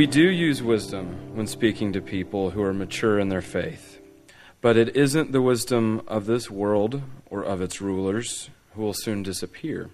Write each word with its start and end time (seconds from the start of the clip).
We 0.00 0.06
do 0.06 0.30
use 0.30 0.62
wisdom 0.62 1.36
when 1.36 1.46
speaking 1.46 1.92
to 1.92 2.00
people 2.00 2.52
who 2.52 2.62
are 2.62 2.72
mature 2.72 3.18
in 3.18 3.28
their 3.28 3.42
faith, 3.42 4.00
but 4.62 4.78
it 4.78 4.96
isn't 4.96 5.30
the 5.30 5.42
wisdom 5.42 6.00
of 6.06 6.24
this 6.24 6.50
world 6.50 7.02
or 7.26 7.42
of 7.42 7.60
its 7.60 7.82
rulers 7.82 8.48
who 8.72 8.80
will 8.80 8.94
soon 8.94 9.22
disappear. 9.22 9.90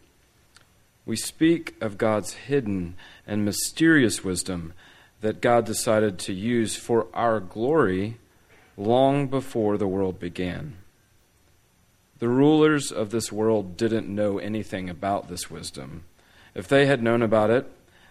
We 1.04 1.16
speak 1.16 1.74
of 1.80 1.98
God's 1.98 2.34
hidden 2.34 2.94
and 3.26 3.44
mysterious 3.44 4.22
wisdom 4.22 4.74
that 5.22 5.40
God 5.40 5.66
decided 5.66 6.20
to 6.20 6.32
use 6.32 6.76
for 6.76 7.08
our 7.12 7.40
glory 7.40 8.18
long 8.76 9.26
before 9.26 9.76
the 9.76 9.88
world 9.88 10.20
began. 10.20 10.76
The 12.20 12.28
rulers 12.28 12.92
of 12.92 13.10
this 13.10 13.32
world 13.32 13.76
didn't 13.76 14.06
know 14.06 14.38
anything 14.38 14.88
about 14.88 15.28
this 15.28 15.50
wisdom. 15.50 16.04
If 16.54 16.68
they 16.68 16.86
had 16.86 17.02
known 17.02 17.22
about 17.22 17.50
it, 17.50 17.68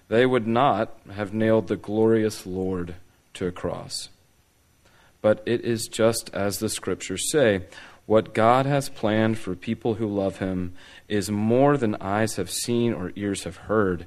they 0.08 0.26
would 0.26 0.48
not 0.48 0.98
have 1.14 1.34
nailed 1.34 1.68
the 1.68 1.76
glorious 1.76 2.45
Lord 2.45 2.95
to 3.34 3.48
a 3.48 3.52
cross. 3.52 4.09
But 5.22 5.41
it 5.45 5.62
is 5.62 5.88
just 5.88 6.30
as 6.34 6.59
the 6.59 6.70
scriptures 6.70 7.31
say 7.31 7.64
what 8.05 8.36
God 8.36 8.68
has 8.68 8.90
planned 8.90 9.39
for 9.39 9.56
people 9.56 9.95
who 9.95 10.08
love 10.08 10.38
him 10.38 10.73
is 11.08 11.31
more 11.31 11.76
than 11.76 11.95
eyes 11.95 12.36
have 12.36 12.52
seen 12.52 12.94
or 12.94 13.11
ears 13.16 13.45
have 13.45 13.58
heard. 13.58 14.06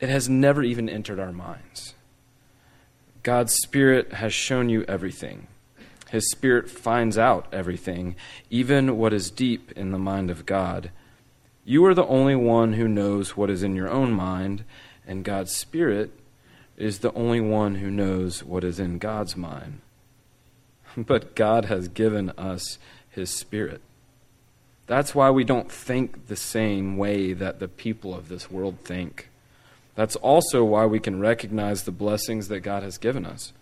It 0.00 0.10
has 0.10 0.28
never 0.28 0.62
even 0.62 0.88
entered 0.88 1.18
our 1.18 1.32
minds. 1.32 1.94
God's 3.22 3.54
Spirit 3.54 4.12
has 4.14 4.34
shown 4.34 4.68
you 4.68 4.84
everything. 4.86 5.46
His 6.10 6.30
Spirit 6.30 6.70
finds 6.70 7.18
out 7.18 7.46
everything, 7.52 8.16
even 8.50 8.96
what 8.96 9.12
is 9.12 9.30
deep 9.30 9.72
in 9.72 9.92
the 9.92 9.98
mind 9.98 10.30
of 10.30 10.46
God. 10.46 10.90
You 11.64 11.84
are 11.84 11.94
the 11.94 12.06
only 12.06 12.36
one 12.36 12.74
who 12.74 12.88
knows 12.88 13.36
what 13.36 13.50
is 13.50 13.62
in 13.62 13.74
your 13.74 13.90
own 13.90 14.12
mind, 14.12 14.64
and 15.08 15.24
God's 15.24 15.56
Spirit 15.56 16.12
is 16.76 17.00
the 17.00 17.12
only 17.14 17.40
one 17.40 17.76
who 17.76 17.90
knows 17.90 18.44
what 18.44 18.62
is 18.62 18.78
in 18.78 18.98
God's 18.98 19.36
mind. 19.36 19.80
But 20.96 21.34
God 21.34 21.66
has 21.66 21.88
given 21.88 22.30
us 22.30 22.78
His 23.10 23.30
Spirit. 23.30 23.80
That's 24.86 25.14
why 25.14 25.30
we 25.30 25.44
don't 25.44 25.70
think 25.70 26.26
the 26.26 26.36
same 26.36 26.96
way 26.96 27.32
that 27.32 27.58
the 27.58 27.68
people 27.68 28.14
of 28.14 28.28
this 28.28 28.50
world 28.50 28.78
think. 28.84 29.28
That's 29.94 30.16
also 30.16 30.64
why 30.64 30.86
we 30.86 30.98
can 30.98 31.20
recognize 31.20 31.82
the 31.82 31.90
blessings 31.90 32.48
that 32.48 32.60
God 32.60 32.82
has 32.82 32.98
given 32.98 33.26
us. 33.26 33.52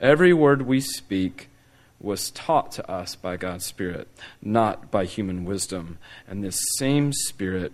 Every 0.00 0.32
word 0.32 0.62
we 0.62 0.80
speak 0.80 1.48
was 2.00 2.30
taught 2.30 2.72
to 2.72 2.90
us 2.90 3.14
by 3.16 3.36
God's 3.36 3.64
Spirit, 3.64 4.08
not 4.42 4.90
by 4.90 5.06
human 5.06 5.44
wisdom. 5.44 5.98
And 6.28 6.44
this 6.44 6.58
same 6.78 7.12
Spirit 7.12 7.72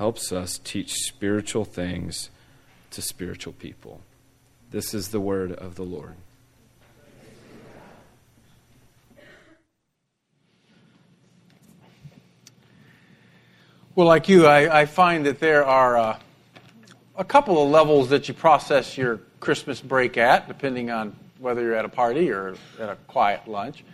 helps 0.00 0.32
us 0.32 0.58
teach 0.64 0.94
spiritual 0.94 1.62
things 1.62 2.30
to 2.90 3.02
spiritual 3.02 3.52
people. 3.52 4.00
This 4.70 4.94
is 4.94 5.08
the 5.08 5.20
word 5.20 5.52
of 5.52 5.74
the 5.74 5.82
Lord. 5.82 6.14
Well, 13.94 14.06
like 14.06 14.30
you, 14.30 14.46
I, 14.46 14.80
I 14.80 14.86
find 14.86 15.26
that 15.26 15.38
there 15.38 15.66
are 15.66 15.98
uh, 15.98 16.18
a 17.14 17.24
couple 17.24 17.62
of 17.62 17.68
levels 17.68 18.08
that 18.08 18.26
you 18.26 18.32
process 18.32 18.96
your 18.96 19.20
Christmas 19.38 19.82
break 19.82 20.16
at, 20.16 20.48
depending 20.48 20.90
on 20.90 21.14
whether 21.40 21.60
you're 21.60 21.74
at 21.74 21.84
a 21.84 21.90
party 21.90 22.30
or 22.30 22.54
at 22.78 22.88
a 22.88 22.96
quiet 23.06 23.46
lunch. 23.46 23.84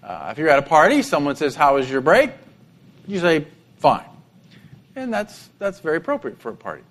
Uh, 0.00 0.28
if 0.30 0.38
you're 0.38 0.48
at 0.48 0.60
a 0.60 0.68
party, 0.68 1.02
someone 1.02 1.34
says, 1.34 1.56
How 1.56 1.74
was 1.74 1.90
your 1.90 2.02
break? 2.02 2.30
You 3.08 3.18
say, 3.18 3.48
Fine. 3.78 4.04
And 5.00 5.12
that's, 5.12 5.48
that's 5.58 5.80
very 5.80 5.96
appropriate 5.96 6.40
for 6.40 6.50
a 6.50 6.56
party. 6.56 6.82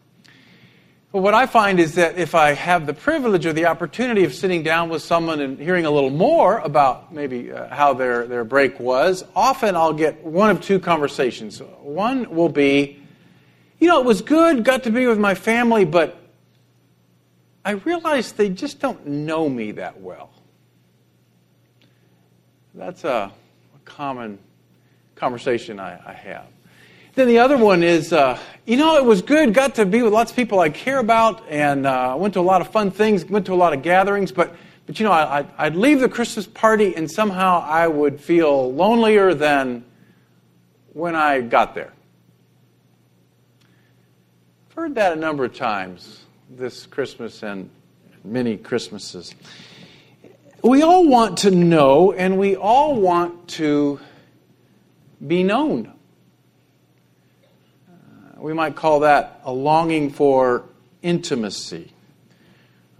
But 1.11 1.21
what 1.21 1.33
I 1.33 1.47
find 1.47 1.79
is 1.79 1.95
that 1.95 2.19
if 2.19 2.35
I 2.35 2.53
have 2.53 2.85
the 2.85 2.93
privilege 2.93 3.45
or 3.47 3.53
the 3.53 3.65
opportunity 3.65 4.25
of 4.25 4.33
sitting 4.33 4.61
down 4.61 4.89
with 4.89 5.01
someone 5.01 5.39
and 5.39 5.57
hearing 5.57 5.85
a 5.85 5.91
little 5.91 6.11
more 6.11 6.59
about 6.59 7.11
maybe 7.11 7.51
uh, 7.51 7.67
how 7.73 7.93
their, 7.93 8.27
their 8.27 8.43
break 8.43 8.79
was, 8.79 9.23
often 9.35 9.75
I'll 9.75 9.93
get 9.93 10.23
one 10.23 10.51
of 10.51 10.61
two 10.61 10.79
conversations. 10.79 11.59
One 11.81 12.35
will 12.35 12.49
be, 12.49 13.01
you 13.79 13.87
know, 13.87 13.99
it 13.99 14.05
was 14.05 14.21
good, 14.21 14.63
got 14.63 14.83
to 14.83 14.91
be 14.91 15.07
with 15.07 15.17
my 15.17 15.33
family, 15.33 15.83
but 15.83 16.19
I 17.65 17.71
realize 17.71 18.31
they 18.31 18.49
just 18.49 18.79
don't 18.79 19.05
know 19.05 19.49
me 19.49 19.71
that 19.73 19.99
well. 19.99 20.29
That's 22.75 23.03
a, 23.03 23.31
a 23.75 23.79
common 23.83 24.37
conversation 25.15 25.79
I, 25.79 25.99
I, 26.05 26.13
have. 26.13 26.47
Then 27.15 27.27
the 27.27 27.39
other 27.39 27.57
one 27.57 27.81
is, 27.81 28.13
uh, 28.13 28.39
you 28.65 28.77
know, 28.77 28.97
it 28.97 29.03
was 29.03 29.21
good, 29.21 29.53
got 29.53 29.75
to 29.75 29.85
be 29.85 30.01
with 30.01 30.13
lots 30.13 30.31
of 30.31 30.37
people 30.37 30.59
I 30.59 30.69
care 30.69 30.99
about, 30.99 31.43
and 31.49 31.87
uh, 31.87 32.15
went 32.17 32.35
to 32.35 32.39
a 32.39 32.41
lot 32.41 32.61
of 32.61 32.71
fun 32.71 32.91
things, 32.91 33.25
went 33.25 33.47
to 33.47 33.53
a 33.53 33.55
lot 33.55 33.73
of 33.73 33.81
gatherings, 33.81 34.31
but, 34.31 34.55
but 34.85 34.99
you 34.99 35.05
know, 35.05 35.11
I, 35.11 35.45
I'd 35.57 35.75
leave 35.75 36.01
the 36.01 36.09
Christmas 36.09 36.45
party 36.45 36.95
and 36.95 37.09
somehow 37.09 37.61
I 37.65 37.87
would 37.87 38.21
feel 38.21 38.71
lonelier 38.73 39.33
than 39.33 39.83
when 40.93 41.15
I 41.15 41.41
got 41.41 41.73
there. 41.73 41.93
I've 44.69 44.75
heard 44.75 44.95
that 44.95 45.13
a 45.13 45.15
number 45.15 45.45
of 45.45 45.55
times 45.55 46.19
this 46.49 46.85
Christmas 46.85 47.43
and 47.43 47.69
many 48.23 48.55
Christmases. 48.57 49.33
We 50.63 50.83
all 50.83 51.07
want 51.07 51.39
to 51.39 51.51
know 51.51 52.11
and 52.11 52.37
we 52.37 52.55
all 52.55 52.99
want 52.99 53.47
to 53.49 53.99
be 55.25 55.43
known. 55.43 55.93
We 58.39 58.53
might 58.53 58.75
call 58.75 59.01
that 59.01 59.41
a 59.43 59.51
longing 59.51 60.11
for 60.11 60.63
intimacy. 61.01 61.91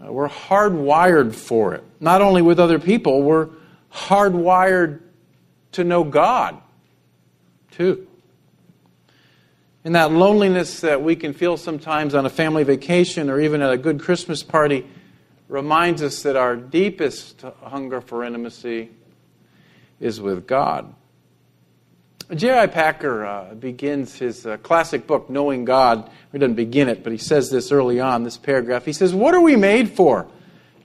Uh, 0.02 0.12
we're 0.12 0.28
hardwired 0.28 1.34
for 1.34 1.74
it. 1.74 1.84
Not 1.98 2.20
only 2.20 2.42
with 2.42 2.60
other 2.60 2.78
people, 2.78 3.22
we're 3.22 3.48
hardwired 3.92 5.00
to 5.72 5.84
know 5.84 6.04
God, 6.04 6.60
too. 7.70 8.06
And 9.84 9.94
that 9.94 10.12
loneliness 10.12 10.80
that 10.80 11.02
we 11.02 11.16
can 11.16 11.32
feel 11.32 11.56
sometimes 11.56 12.14
on 12.14 12.26
a 12.26 12.30
family 12.30 12.64
vacation 12.64 13.30
or 13.30 13.40
even 13.40 13.62
at 13.62 13.72
a 13.72 13.78
good 13.78 14.00
Christmas 14.00 14.42
party 14.42 14.86
reminds 15.48 16.02
us 16.02 16.22
that 16.22 16.36
our 16.36 16.54
deepest 16.54 17.42
hunger 17.62 18.00
for 18.00 18.24
intimacy 18.24 18.90
is 19.98 20.20
with 20.20 20.46
God. 20.46 20.94
J.I. 22.34 22.68
Packer 22.68 23.24
uh, 23.24 23.54
begins 23.54 24.14
his 24.16 24.46
uh, 24.46 24.56
classic 24.58 25.06
book, 25.06 25.28
Knowing 25.28 25.64
God. 25.64 26.10
He 26.30 26.38
doesn't 26.38 26.54
begin 26.54 26.88
it, 26.88 27.02
but 27.02 27.12
he 27.12 27.18
says 27.18 27.50
this 27.50 27.72
early 27.72 27.98
on, 27.98 28.22
this 28.22 28.36
paragraph. 28.36 28.84
He 28.84 28.92
says, 28.92 29.12
What 29.12 29.34
are 29.34 29.40
we 29.40 29.56
made 29.56 29.90
for? 29.90 30.28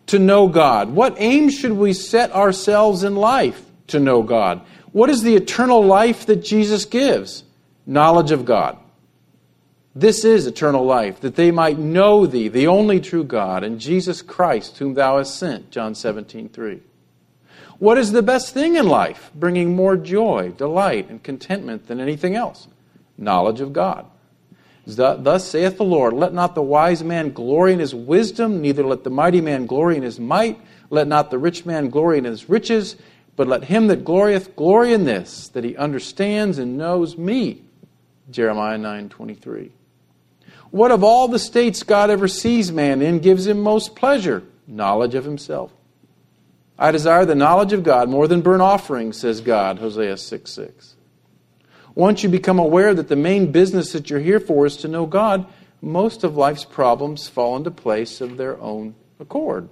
To 0.08 0.20
know 0.20 0.48
God. 0.48 0.90
What 0.90 1.16
aim 1.18 1.50
should 1.50 1.74
we 1.74 1.94
set 1.94 2.32
ourselves 2.32 3.04
in 3.04 3.16
life 3.16 3.64
to 3.88 4.00
know 4.00 4.24
God? 4.24 4.62
What 4.92 5.10
is 5.10 5.22
the 5.22 5.36
eternal 5.36 5.84
life 5.84 6.26
that 6.26 6.38
Jesus 6.38 6.86
gives? 6.86 7.44
Knowledge 7.86 8.32
of 8.32 8.46
God. 8.46 8.78
This 9.94 10.26
is 10.26 10.48
eternal 10.48 10.84
life, 10.84 11.22
that 11.22 11.36
they 11.36 11.52
might 11.52 11.78
know 11.78 12.26
thee, 12.26 12.50
the 12.50 12.68
only 12.68 13.00
true 13.00 13.24
God, 13.24 13.64
and 13.64 13.80
Jesus 13.80 14.22
Christ, 14.22 14.78
whom 14.78 14.94
thou 14.94 15.20
hast 15.20 15.38
sent. 15.38 15.72
John 15.72 15.96
17, 15.96 16.50
3. 16.50 16.82
What 17.80 17.98
is 17.98 18.12
the 18.12 18.24
best 18.24 18.54
thing 18.54 18.76
in 18.76 18.88
life, 18.88 19.32
bringing 19.36 19.76
more 19.76 19.98
joy, 19.98 20.54
delight, 20.56 21.10
and 21.10 21.22
contentment 21.22 21.88
than 21.88 22.00
anything 22.00 22.36
else? 22.36 22.68
Knowledge 23.18 23.62
of 23.62 23.74
God. 23.74 24.06
Thus 24.86 25.48
saith 25.48 25.78
the 25.78 25.84
Lord 25.84 26.14
Let 26.14 26.34
not 26.34 26.56
the 26.56 26.62
wise 26.62 27.04
man 27.04 27.32
glory 27.32 27.74
in 27.74 27.80
his 27.80 27.96
wisdom, 27.96 28.62
neither 28.62 28.86
let 28.86 29.04
the 29.04 29.10
mighty 29.10 29.42
man 29.42 29.66
glory 29.66 29.98
in 29.98 30.04
his 30.04 30.20
might, 30.20 30.60
let 30.90 31.08
not 31.08 31.32
the 31.32 31.38
rich 31.38 31.66
man 31.66 31.90
glory 31.90 32.18
in 32.18 32.24
his 32.24 32.50
riches, 32.50 32.96
but 33.36 33.48
let 33.48 33.66
him 33.66 33.88
that 33.88 34.06
glorieth 34.06 34.56
glory 34.56 34.94
in 34.94 35.06
this, 35.06 35.50
that 35.50 35.64
he 35.64 35.76
understands 35.76 36.58
and 36.58 36.78
knows 36.78 37.18
me. 37.18 37.64
Jeremiah 38.30 38.78
9 38.78 39.10
23. 39.10 39.72
What 40.72 40.92
of 40.92 41.04
all 41.04 41.28
the 41.28 41.40
states 41.40 41.84
God 41.84 42.10
ever 42.10 42.28
sees 42.28 42.72
man 42.72 43.02
in 43.02 43.20
gives 43.20 43.48
him 43.48 43.62
most 43.62 43.96
pleasure? 43.96 44.44
Knowledge 44.68 45.16
of 45.16 45.26
himself. 45.26 45.72
I 46.78 46.92
desire 46.92 47.26
the 47.26 47.36
knowledge 47.36 47.74
of 47.74 47.84
God 47.84 48.10
more 48.10 48.28
than 48.28 48.42
burnt 48.42 48.62
offerings, 48.62 49.18
says 49.18 49.42
God, 49.42 49.80
Hosea 49.80 50.18
6 50.18 50.52
6. 50.52 50.96
Once 51.94 52.24
you 52.24 52.30
become 52.30 52.60
aware 52.60 52.94
that 52.94 53.08
the 53.08 53.16
main 53.16 53.52
business 53.52 53.94
that 53.94 54.10
you're 54.10 54.20
here 54.20 54.42
for 54.42 54.66
is 54.66 54.76
to 54.78 54.88
know 54.88 55.06
God, 55.06 55.48
most 55.82 56.24
of 56.26 56.36
life's 56.36 56.66
problems 56.66 57.30
fall 57.30 57.56
into 57.56 57.72
place 57.72 58.20
of 58.20 58.36
their 58.36 58.60
own 58.60 58.96
accord. 59.20 59.70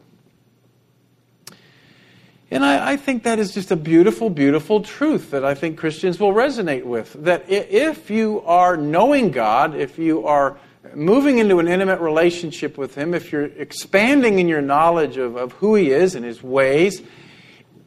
And 2.49 2.63
I, 2.63 2.91
I, 2.91 2.97
think 2.97 3.23
that 3.23 3.39
is 3.39 3.53
just 3.53 3.71
a 3.71 3.75
beautiful, 3.75 4.29
beautiful 4.29 4.81
truth 4.81 5.31
that 5.31 5.43
I 5.43 5.55
think 5.55 5.77
Christians 5.77 6.19
will 6.19 6.33
resonate 6.33 6.83
with. 6.83 7.11
That 7.23 7.49
if 7.49 8.11
you 8.11 8.41
are 8.41 8.77
knowing 8.77 9.31
God, 9.31 9.75
if 9.75 9.97
you 9.97 10.27
are 10.27 10.59
moving 10.93 11.39
into 11.39 11.59
an 11.59 11.67
intimate 11.67 11.99
relationship 11.99 12.77
with 12.77 12.95
Him, 12.95 13.13
if 13.13 13.31
you're 13.31 13.45
expanding 13.45 14.39
in 14.39 14.47
your 14.47 14.61
knowledge 14.61 15.17
of, 15.17 15.35
of 15.35 15.53
who 15.53 15.75
He 15.75 15.91
is 15.91 16.15
and 16.15 16.25
His 16.25 16.43
ways, 16.43 17.01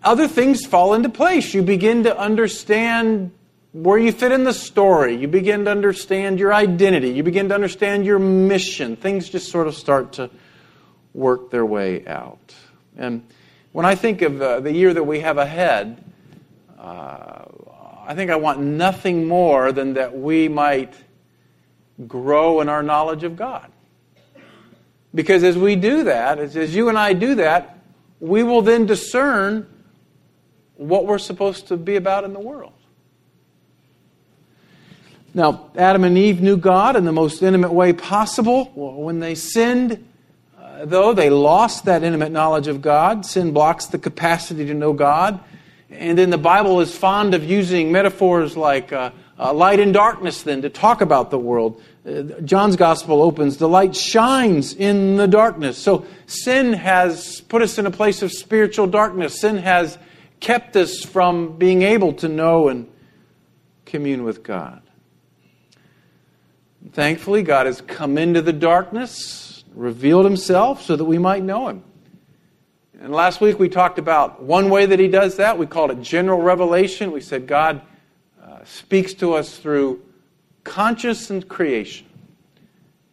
other 0.03 0.29
things 0.29 0.65
fall 0.65 0.95
into 0.95 1.09
place. 1.09 1.53
You 1.55 1.63
begin 1.63 2.05
to 2.05 2.17
understand 2.17 3.33
where 3.73 3.99
you 3.99 4.13
fit 4.13 4.33
in 4.33 4.45
the 4.45 4.55
story. 4.55 5.17
You 5.17 5.29
begin 5.29 5.67
to 5.67 5.71
understand 5.71 6.39
your 6.39 6.55
identity. 6.55 7.11
You 7.11 7.23
begin 7.23 7.49
to 7.51 7.55
understand 7.55 8.07
your 8.07 8.19
mission. 8.19 8.97
Things 8.97 9.29
just 9.29 9.51
sort 9.51 9.67
of 9.67 9.75
start 9.75 10.15
to 10.15 10.31
work 11.13 11.51
their 11.51 11.67
way 11.67 12.07
out. 12.07 12.55
And 12.97 13.27
when 13.73 13.85
I 13.85 13.95
think 13.95 14.23
of 14.23 14.41
uh, 14.41 14.61
the 14.61 14.73
year 14.73 14.95
that 14.95 15.03
we 15.03 15.21
have 15.21 15.37
ahead, 15.37 16.03
uh, 16.79 17.45
I 18.07 18.15
think 18.15 18.31
I 18.31 18.37
want 18.37 18.61
nothing 18.61 19.27
more 19.27 19.73
than 19.73 19.95
that 19.95 20.17
we 20.17 20.49
might 20.49 20.95
grow 22.07 22.61
in 22.61 22.69
our 22.69 22.83
knowledge 22.83 23.25
of 23.25 23.37
God. 23.37 23.71
Because 25.15 25.43
as 25.43 25.57
we 25.57 25.77
do 25.77 26.05
that, 26.05 26.39
as, 26.39 26.75
you 26.75 26.89
and 26.89 26.99
I 26.99 27.15
do 27.15 27.37
that, 27.37 27.79
we 28.21 28.43
will 28.43 28.63
then 28.63 28.87
discern 28.87 29.67
what 30.77 31.07
we're 31.07 31.19
supposed 31.19 31.69
to 31.69 31.77
be 31.77 31.97
about 31.97 32.25
in 32.25 32.35
the 32.35 32.41
world. 32.41 32.73
Now, 35.33 35.71
Adam 35.77 36.05
and 36.05 36.17
Eve 36.17 36.41
knew 36.41 36.57
God 36.57 36.97
in 36.97 37.05
the 37.05 37.13
most 37.13 37.43
intimate 37.43 37.73
way 37.73 37.93
possible. 37.93 38.73
When 38.75 39.21
they 39.21 39.35
sinned, 39.35 40.07
uh, 40.59 40.85
though, 40.87 41.13
they 41.13 41.29
lost 41.29 41.85
that 41.87 42.03
intimate 42.03 42.33
knowledge 42.33 42.69
of 42.69 42.81
God. 42.81 43.27
Sin 43.27 43.53
blocks 43.53 43.87
the 43.87 43.99
capacity 43.99 44.67
to 44.67 44.75
know 44.75 44.93
God. 44.93 45.41
And 45.91 46.19
then 46.19 46.31
the 46.31 46.39
Bible 46.39 46.81
is 46.81 46.97
fond 46.97 47.35
of 47.35 47.45
using 47.45 47.93
metaphors 47.93 48.57
like 48.57 48.93
uh, 48.93 49.11
uh, 49.39 49.53
light 49.53 49.81
and 49.81 49.93
darkness, 49.93 50.43
then, 50.43 50.63
to 50.63 50.71
talk 50.71 51.01
about 51.01 51.31
the 51.31 51.39
world. 51.39 51.83
Uh, 52.07 52.23
John's 52.45 52.77
gospel 52.77 53.23
opens, 53.23 53.59
the 53.59 53.69
light 53.69 53.95
shines 53.95 54.73
in 54.75 55.17
the 55.17 55.29
darkness. 55.29 55.77
So 55.77 56.07
sin 56.27 56.73
has 56.73 57.41
put 57.43 57.63
us 57.63 57.79
in 57.79 57.87
a 57.87 57.91
place 57.91 58.23
of 58.23 58.33
spiritual 58.33 58.87
darkness. 58.87 59.41
Sin 59.41 59.59
has 59.59 59.99
kept 60.41 60.77
us 60.77 61.03
from 61.03 61.59
being 61.59 61.83
able 61.83 62.13
to 62.15 62.29
know 62.29 62.69
and 62.69 62.89
commune 63.85 64.25
with 64.25 64.43
God. 64.43 64.83
Thankfully, 66.93 67.43
God 67.43 67.67
has 67.67 67.81
come 67.81 68.17
into 68.17 68.41
the 68.41 68.53
darkness, 68.53 69.65
revealed 69.75 70.25
himself 70.25 70.83
so 70.83 70.97
that 70.97 71.05
we 71.05 71.19
might 71.19 71.43
know 71.43 71.69
him. 71.69 71.83
And 73.01 73.13
last 73.13 73.41
week 73.41 73.59
we 73.59 73.69
talked 73.69 73.99
about 73.99 74.43
one 74.43 74.71
way 74.71 74.87
that 74.87 74.99
he 74.99 75.09
does 75.09 75.37
that. 75.37 75.59
We 75.59 75.67
called 75.67 75.91
it 75.91 76.01
general 76.01 76.41
revelation. 76.41 77.13
We 77.13 77.21
said 77.21 77.47
God 77.47 77.83
speaks 78.67 79.15
to 79.15 79.35
us 79.35 79.59
through 79.59 80.03
conscious 80.65 81.31
and 81.31 81.47
creation 81.49 82.07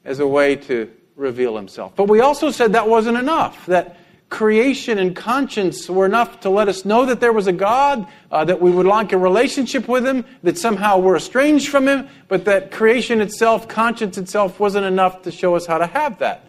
as 0.03 0.19
a 0.19 0.27
way 0.27 0.55
to 0.55 0.91
reveal 1.15 1.55
himself. 1.55 1.95
But 1.95 2.09
we 2.09 2.19
also 2.19 2.51
said 2.51 2.73
that 2.73 2.87
wasn't 2.89 3.17
enough, 3.17 3.65
that 3.67 3.97
creation 4.33 4.97
and 4.97 5.15
conscience 5.15 5.87
were 5.87 6.07
enough 6.07 6.39
to 6.39 6.49
let 6.49 6.67
us 6.67 6.85
know 6.85 7.05
that 7.05 7.19
there 7.19 7.31
was 7.31 7.45
a 7.45 7.53
God, 7.53 8.07
uh, 8.31 8.43
that 8.43 8.59
we 8.59 8.71
would 8.71 8.87
like 8.87 9.13
a 9.13 9.17
relationship 9.17 9.87
with 9.87 10.03
Him, 10.07 10.25
that 10.41 10.57
somehow 10.57 10.97
we're 10.97 11.17
estranged 11.17 11.69
from 11.69 11.87
Him, 11.87 12.09
but 12.27 12.43
that 12.45 12.71
creation 12.71 13.21
itself, 13.21 13.67
conscience 13.67 14.17
itself, 14.17 14.59
wasn't 14.59 14.87
enough 14.87 15.21
to 15.21 15.31
show 15.31 15.55
us 15.55 15.67
how 15.67 15.77
to 15.77 15.85
have 15.85 16.17
that 16.17 16.45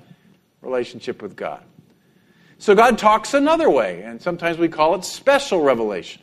relationship 0.62 1.20
with 1.20 1.36
God. 1.36 1.62
So 2.56 2.74
God 2.74 2.96
talks 2.96 3.34
another 3.34 3.68
way, 3.68 4.00
and 4.02 4.20
sometimes 4.20 4.56
we 4.56 4.68
call 4.68 4.94
it 4.94 5.04
special 5.04 5.60
revelation. 5.60 6.22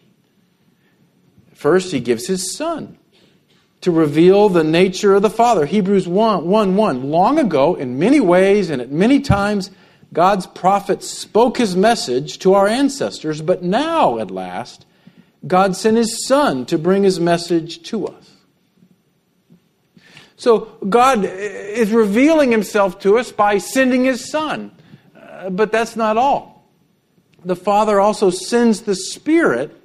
First, 1.62 1.92
He 1.92 2.00
gives 2.00 2.26
His 2.26 2.56
Son 2.56 2.98
to 3.82 3.92
reveal 3.92 4.50
the 4.50 4.64
nature 4.64 5.14
of 5.14 5.22
the 5.22 5.30
Father. 5.30 5.68
Hebrews 5.68 6.08
1 6.08 6.48
1 6.48 6.76
1. 6.76 7.12
Long 7.12 7.38
ago, 7.38 7.76
in 7.76 8.00
many 8.00 8.20
ways 8.20 8.72
and 8.72 8.82
at 8.82 8.92
many 8.92 9.20
times, 9.20 9.70
God's 10.12 10.48
prophet 10.48 11.04
spoke 11.04 11.60
his 11.60 11.76
message 11.76 12.40
to 12.40 12.56
our 12.56 12.68
ancestors, 12.68 13.44
but 13.44 13.62
now, 13.62 14.18
at 14.18 14.32
last, 14.32 14.88
God 15.46 15.76
sent 15.76 15.98
his 15.98 16.26
son 16.26 16.66
to 16.66 16.80
bring 16.80 17.04
his 17.04 17.20
message 17.20 17.84
to 17.84 18.08
us. 18.08 18.32
So, 20.38 20.62
God 20.90 21.26
is 21.26 21.92
revealing 21.92 22.50
himself 22.52 22.98
to 23.02 23.20
us 23.20 23.32
by 23.32 23.60
sending 23.60 24.06
his 24.06 24.32
son. 24.32 24.72
Uh, 25.16 25.52
but 25.52 25.72
that's 25.72 25.96
not 25.96 26.18
all. 26.18 26.68
The 27.46 27.56
Father 27.56 28.00
also 28.00 28.32
sends 28.32 28.82
the 28.82 28.96
Spirit 28.96 29.78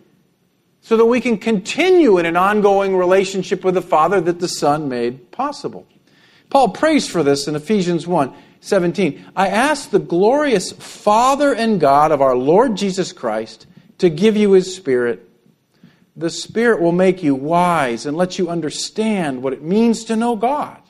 so 0.86 0.96
that 0.96 1.04
we 1.04 1.20
can 1.20 1.36
continue 1.36 2.16
in 2.16 2.26
an 2.26 2.36
ongoing 2.36 2.96
relationship 2.96 3.64
with 3.64 3.74
the 3.74 3.82
Father 3.82 4.20
that 4.20 4.38
the 4.38 4.46
Son 4.46 4.88
made 4.88 5.32
possible. 5.32 5.84
Paul 6.48 6.68
prays 6.68 7.08
for 7.08 7.24
this 7.24 7.48
in 7.48 7.56
Ephesians 7.56 8.06
1. 8.06 8.32
17. 8.60 9.24
I 9.34 9.48
ask 9.48 9.90
the 9.90 9.98
glorious 9.98 10.70
Father 10.70 11.52
and 11.52 11.80
God 11.80 12.12
of 12.12 12.22
our 12.22 12.36
Lord 12.36 12.76
Jesus 12.76 13.12
Christ 13.12 13.66
to 13.98 14.08
give 14.08 14.36
you 14.36 14.52
his 14.52 14.76
Spirit. 14.76 15.28
The 16.14 16.30
Spirit 16.30 16.80
will 16.80 16.92
make 16.92 17.20
you 17.20 17.34
wise 17.34 18.06
and 18.06 18.16
let 18.16 18.38
you 18.38 18.48
understand 18.48 19.42
what 19.42 19.52
it 19.52 19.62
means 19.62 20.04
to 20.04 20.14
know 20.14 20.36
God. 20.36 20.80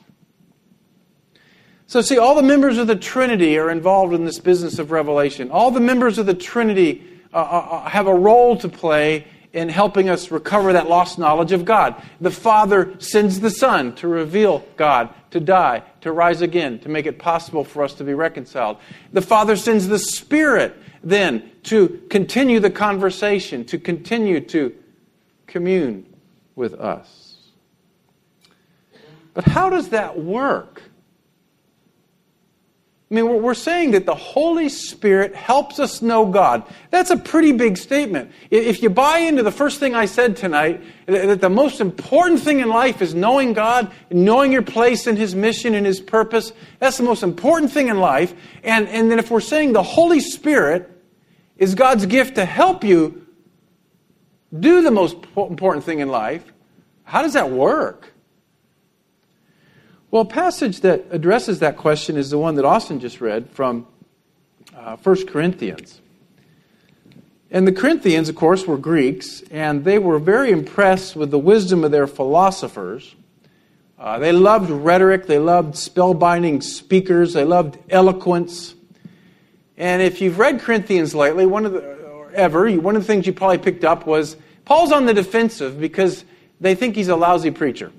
So, 1.87 2.01
see, 2.01 2.19
all 2.19 2.35
the 2.35 2.43
members 2.43 2.77
of 2.77 2.85
the 2.85 2.95
Trinity 2.95 3.57
are 3.57 3.71
involved 3.71 4.13
in 4.13 4.25
this 4.25 4.37
business 4.37 4.77
of 4.77 4.91
revelation. 4.91 5.49
All 5.49 5.71
the 5.71 5.79
members 5.79 6.19
of 6.19 6.27
the 6.27 6.35
Trinity 6.35 7.03
uh, 7.33 7.37
uh, 7.37 7.39
uh 7.39 7.89
have 7.89 8.05
a 8.05 8.13
role 8.13 8.57
to 8.57 8.69
play 8.69 9.25
in 9.53 9.69
helping 9.69 10.09
us 10.09 10.29
recover 10.29 10.73
that 10.73 10.89
lost 10.89 11.17
knowledge 11.17 11.51
of 11.51 11.65
God. 11.65 12.01
The 12.21 12.31
Father 12.31 12.93
sends 12.99 13.39
the 13.39 13.49
Son 13.49 13.95
to 13.95 14.07
reveal 14.07 14.65
God, 14.75 15.09
to 15.31 15.39
die, 15.39 15.83
to 16.01 16.11
rise 16.11 16.41
again, 16.41 16.79
to 16.79 16.89
make 16.89 17.05
it 17.05 17.17
possible 17.17 17.63
for 17.63 17.83
us 17.83 17.93
to 17.95 18.03
be 18.03 18.13
reconciled. 18.13 18.77
The 19.13 19.21
Father 19.21 19.55
sends 19.55 19.87
the 19.87 19.99
Spirit 19.99 20.75
then 21.03 21.51
to 21.63 22.01
continue 22.09 22.59
the 22.59 22.69
conversation, 22.69 23.63
to 23.65 23.77
continue 23.77 24.41
to 24.41 24.75
commune 25.47 26.05
with 26.55 26.73
us. 26.73 27.37
But 29.33 29.45
how 29.45 29.69
does 29.69 29.89
that 29.89 30.19
work? 30.19 30.81
I 33.09 33.13
mean, 33.13 33.41
we're 33.41 33.53
saying 33.53 33.91
that 33.91 34.05
the 34.05 34.15
Holy 34.15 34.67
Spirit 34.67 35.33
helps 35.33 35.79
us 35.79 36.01
know 36.01 36.25
God. 36.25 36.63
That's 36.91 37.09
a 37.09 37.15
pretty 37.15 37.53
big 37.53 37.77
statement. 37.77 38.31
If 38.49 38.83
you 38.83 38.89
buy 38.89 39.19
into 39.19 39.43
the 39.43 39.51
first 39.51 39.79
thing 39.79 39.95
I 39.95 40.07
said 40.07 40.35
tonight, 40.35 40.83
that 41.05 41.39
the 41.39 41.49
most 41.49 41.79
important 41.79 42.41
thing 42.41 42.59
in 42.59 42.67
life 42.67 43.01
is 43.01 43.15
knowing 43.15 43.53
God, 43.53 43.93
knowing 44.11 44.51
your 44.51 44.61
place 44.61 45.07
in 45.07 45.15
His 45.15 45.35
mission 45.35 45.73
and 45.73 45.85
His 45.85 46.01
purpose, 46.01 46.51
that's 46.79 46.97
the 46.97 47.03
most 47.03 47.23
important 47.23 47.71
thing 47.71 47.87
in 47.87 47.97
life. 48.01 48.33
And, 48.61 48.89
and 48.89 49.09
then 49.09 49.19
if 49.19 49.31
we're 49.31 49.39
saying 49.39 49.71
the 49.71 49.83
Holy 49.83 50.19
Spirit 50.19 50.91
is 51.55 51.75
God's 51.75 52.05
gift 52.07 52.35
to 52.35 52.43
help 52.43 52.83
you 52.83 53.25
do 54.59 54.81
the 54.81 54.91
most 54.91 55.15
important 55.37 55.85
thing 55.85 55.99
in 55.99 56.09
life, 56.09 56.43
how 57.03 57.21
does 57.21 57.33
that 57.33 57.51
work? 57.51 58.13
Well, 60.09 60.21
a 60.21 60.25
passage 60.25 60.81
that 60.81 61.03
addresses 61.11 61.59
that 61.59 61.75
question 61.75 62.15
is 62.15 62.29
the 62.29 62.37
one 62.37 62.55
that 62.55 62.63
Austin 62.63 63.01
just 63.01 63.19
read 63.19 63.49
from 63.49 63.85
uh, 64.73 64.95
1 64.95 65.27
Corinthians. 65.27 65.99
And 67.51 67.67
the 67.67 67.73
Corinthians, 67.73 68.29
of 68.29 68.35
course, 68.35 68.65
were 68.65 68.77
Greeks, 68.77 69.41
and 69.51 69.83
they 69.83 69.99
were 69.99 70.17
very 70.17 70.51
impressed 70.51 71.17
with 71.17 71.29
the 71.29 71.37
wisdom 71.37 71.83
of 71.83 71.91
their 71.91 72.07
philosophers. 72.07 73.15
Uh, 73.99 74.17
they 74.17 74.31
loved 74.31 74.69
rhetoric, 74.69 75.27
they 75.27 75.39
loved 75.39 75.73
spellbinding 75.73 76.63
speakers, 76.63 77.33
they 77.33 77.43
loved 77.43 77.77
eloquence. 77.89 78.75
And 79.75 80.01
if 80.01 80.21
you've 80.21 80.39
read 80.39 80.61
Corinthians 80.61 81.15
lately, 81.15 81.45
one 81.45 81.65
of 81.65 81.73
the, 81.73 81.79
or 81.79 82.31
ever, 82.31 82.71
one 82.71 82.95
of 82.95 83.01
the 83.01 83.07
things 83.07 83.27
you 83.27 83.33
probably 83.33 83.57
picked 83.57 83.83
up 83.83 84.07
was 84.07 84.37
Paul's 84.63 84.93
on 84.93 85.05
the 85.05 85.13
defensive 85.13 85.81
because 85.81 86.23
they 86.61 86.75
think 86.75 86.95
he's 86.95 87.09
a 87.09 87.15
lousy 87.17 87.51
preacher. 87.51 87.91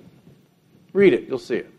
Read 0.94 1.12
it, 1.12 1.28
you'll 1.28 1.38
see 1.38 1.56
it 1.56 1.70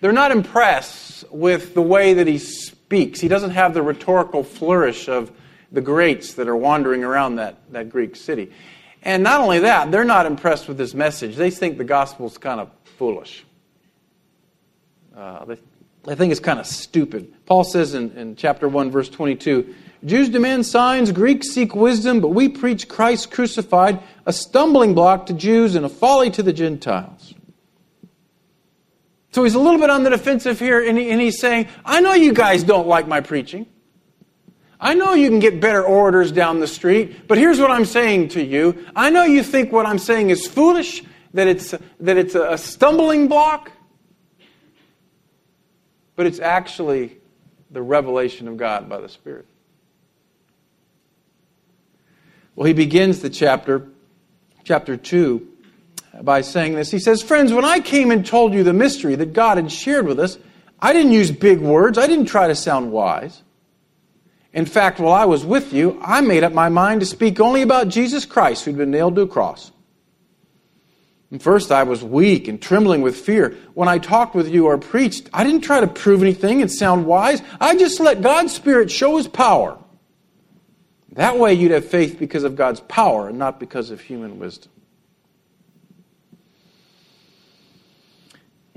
they're 0.00 0.12
not 0.12 0.30
impressed 0.30 1.24
with 1.30 1.74
the 1.74 1.82
way 1.82 2.14
that 2.14 2.26
he 2.26 2.38
speaks. 2.38 3.20
He 3.20 3.28
doesn't 3.28 3.50
have 3.50 3.74
the 3.74 3.82
rhetorical 3.82 4.42
flourish 4.42 5.08
of 5.08 5.30
the 5.72 5.80
greats 5.80 6.34
that 6.34 6.48
are 6.48 6.56
wandering 6.56 7.04
around 7.04 7.36
that, 7.36 7.56
that 7.72 7.88
Greek 7.88 8.16
city. 8.16 8.52
And 9.02 9.22
not 9.22 9.40
only 9.40 9.60
that, 9.60 9.90
they're 9.90 10.04
not 10.04 10.26
impressed 10.26 10.68
with 10.68 10.78
his 10.78 10.94
message. 10.94 11.36
They 11.36 11.50
think 11.50 11.78
the 11.78 11.84
gospel's 11.84 12.38
kind 12.38 12.60
of 12.60 12.70
foolish. 12.98 13.44
Uh, 15.16 15.44
they, 15.44 15.58
they 16.04 16.14
think 16.14 16.30
it's 16.30 16.40
kind 16.40 16.60
of 16.60 16.66
stupid. 16.66 17.32
Paul 17.46 17.64
says 17.64 17.94
in, 17.94 18.10
in 18.16 18.36
chapter 18.36 18.68
1, 18.68 18.90
verse 18.90 19.08
22 19.08 19.74
Jews 20.04 20.28
demand 20.28 20.66
signs, 20.66 21.10
Greeks 21.10 21.48
seek 21.48 21.74
wisdom, 21.74 22.20
but 22.20 22.28
we 22.28 22.48
preach 22.48 22.86
Christ 22.86 23.30
crucified, 23.30 23.98
a 24.26 24.32
stumbling 24.32 24.94
block 24.94 25.26
to 25.26 25.32
Jews 25.32 25.74
and 25.74 25.86
a 25.86 25.88
folly 25.88 26.30
to 26.30 26.42
the 26.42 26.52
Gentiles. 26.52 27.34
So 29.36 29.44
he's 29.44 29.54
a 29.54 29.60
little 29.60 29.78
bit 29.78 29.90
on 29.90 30.02
the 30.02 30.08
defensive 30.08 30.58
here, 30.58 30.82
and, 30.82 30.96
he, 30.96 31.10
and 31.10 31.20
he's 31.20 31.38
saying, 31.38 31.68
I 31.84 32.00
know 32.00 32.14
you 32.14 32.32
guys 32.32 32.62
don't 32.62 32.86
like 32.86 33.06
my 33.06 33.20
preaching. 33.20 33.66
I 34.80 34.94
know 34.94 35.12
you 35.12 35.28
can 35.28 35.40
get 35.40 35.60
better 35.60 35.84
orators 35.84 36.32
down 36.32 36.58
the 36.58 36.66
street, 36.66 37.28
but 37.28 37.36
here's 37.36 37.60
what 37.60 37.70
I'm 37.70 37.84
saying 37.84 38.28
to 38.30 38.42
you. 38.42 38.86
I 38.96 39.10
know 39.10 39.24
you 39.24 39.42
think 39.42 39.72
what 39.72 39.84
I'm 39.84 39.98
saying 39.98 40.30
is 40.30 40.46
foolish, 40.46 41.02
that 41.34 41.48
it's, 41.48 41.74
that 42.00 42.16
it's 42.16 42.34
a 42.34 42.56
stumbling 42.56 43.28
block, 43.28 43.72
but 46.14 46.24
it's 46.24 46.40
actually 46.40 47.18
the 47.70 47.82
revelation 47.82 48.48
of 48.48 48.56
God 48.56 48.88
by 48.88 49.02
the 49.02 49.08
Spirit. 49.10 49.44
Well, 52.54 52.64
he 52.64 52.72
begins 52.72 53.20
the 53.20 53.28
chapter, 53.28 53.86
chapter 54.64 54.96
2, 54.96 55.46
by 56.22 56.40
saying 56.40 56.74
this. 56.74 56.90
He 56.90 56.98
says, 56.98 57.22
Friends, 57.22 57.52
when 57.52 57.64
I 57.64 57.80
came 57.80 58.10
and 58.10 58.24
told 58.24 58.54
you 58.54 58.62
the 58.62 58.72
mystery 58.72 59.14
that 59.16 59.32
God 59.32 59.56
had 59.56 59.70
shared 59.70 60.06
with 60.06 60.18
us, 60.18 60.38
I 60.80 60.92
didn't 60.92 61.12
use 61.12 61.30
big 61.30 61.60
words. 61.60 61.98
I 61.98 62.06
didn't 62.06 62.26
try 62.26 62.48
to 62.48 62.54
sound 62.54 62.92
wise. 62.92 63.42
In 64.52 64.66
fact, 64.66 64.98
while 64.98 65.12
I 65.12 65.26
was 65.26 65.44
with 65.44 65.72
you, 65.72 66.00
I 66.02 66.20
made 66.22 66.44
up 66.44 66.52
my 66.52 66.68
mind 66.68 67.00
to 67.00 67.06
speak 67.06 67.40
only 67.40 67.62
about 67.62 67.88
Jesus 67.88 68.24
Christ 68.24 68.64
who'd 68.64 68.76
been 68.76 68.90
nailed 68.90 69.16
to 69.16 69.22
a 69.22 69.28
cross. 69.28 69.70
And 71.30 71.42
first, 71.42 71.72
I 71.72 71.82
was 71.82 72.04
weak 72.04 72.46
and 72.48 72.62
trembling 72.62 73.02
with 73.02 73.16
fear. 73.16 73.56
When 73.74 73.88
I 73.88 73.98
talked 73.98 74.34
with 74.34 74.48
you 74.48 74.66
or 74.66 74.78
preached, 74.78 75.28
I 75.32 75.44
didn't 75.44 75.62
try 75.62 75.80
to 75.80 75.86
prove 75.86 76.22
anything 76.22 76.62
and 76.62 76.70
sound 76.70 77.04
wise. 77.04 77.42
I 77.60 77.76
just 77.76 78.00
let 78.00 78.22
God's 78.22 78.54
Spirit 78.54 78.90
show 78.90 79.16
His 79.16 79.26
power. 79.26 79.76
That 81.12 81.38
way, 81.38 81.54
you'd 81.54 81.72
have 81.72 81.86
faith 81.86 82.18
because 82.18 82.44
of 82.44 82.56
God's 82.56 82.80
power 82.80 83.28
and 83.28 83.38
not 83.38 83.58
because 83.58 83.90
of 83.90 84.00
human 84.00 84.38
wisdom. 84.38 84.70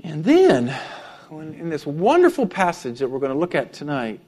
And 0.02 0.24
then, 0.24 0.74
in 1.30 1.68
this 1.68 1.86
wonderful 1.86 2.46
passage 2.46 2.98
that 3.00 3.08
we're 3.08 3.18
going 3.18 3.32
to 3.32 3.38
look 3.38 3.54
at 3.54 3.72
tonight, 3.72 4.20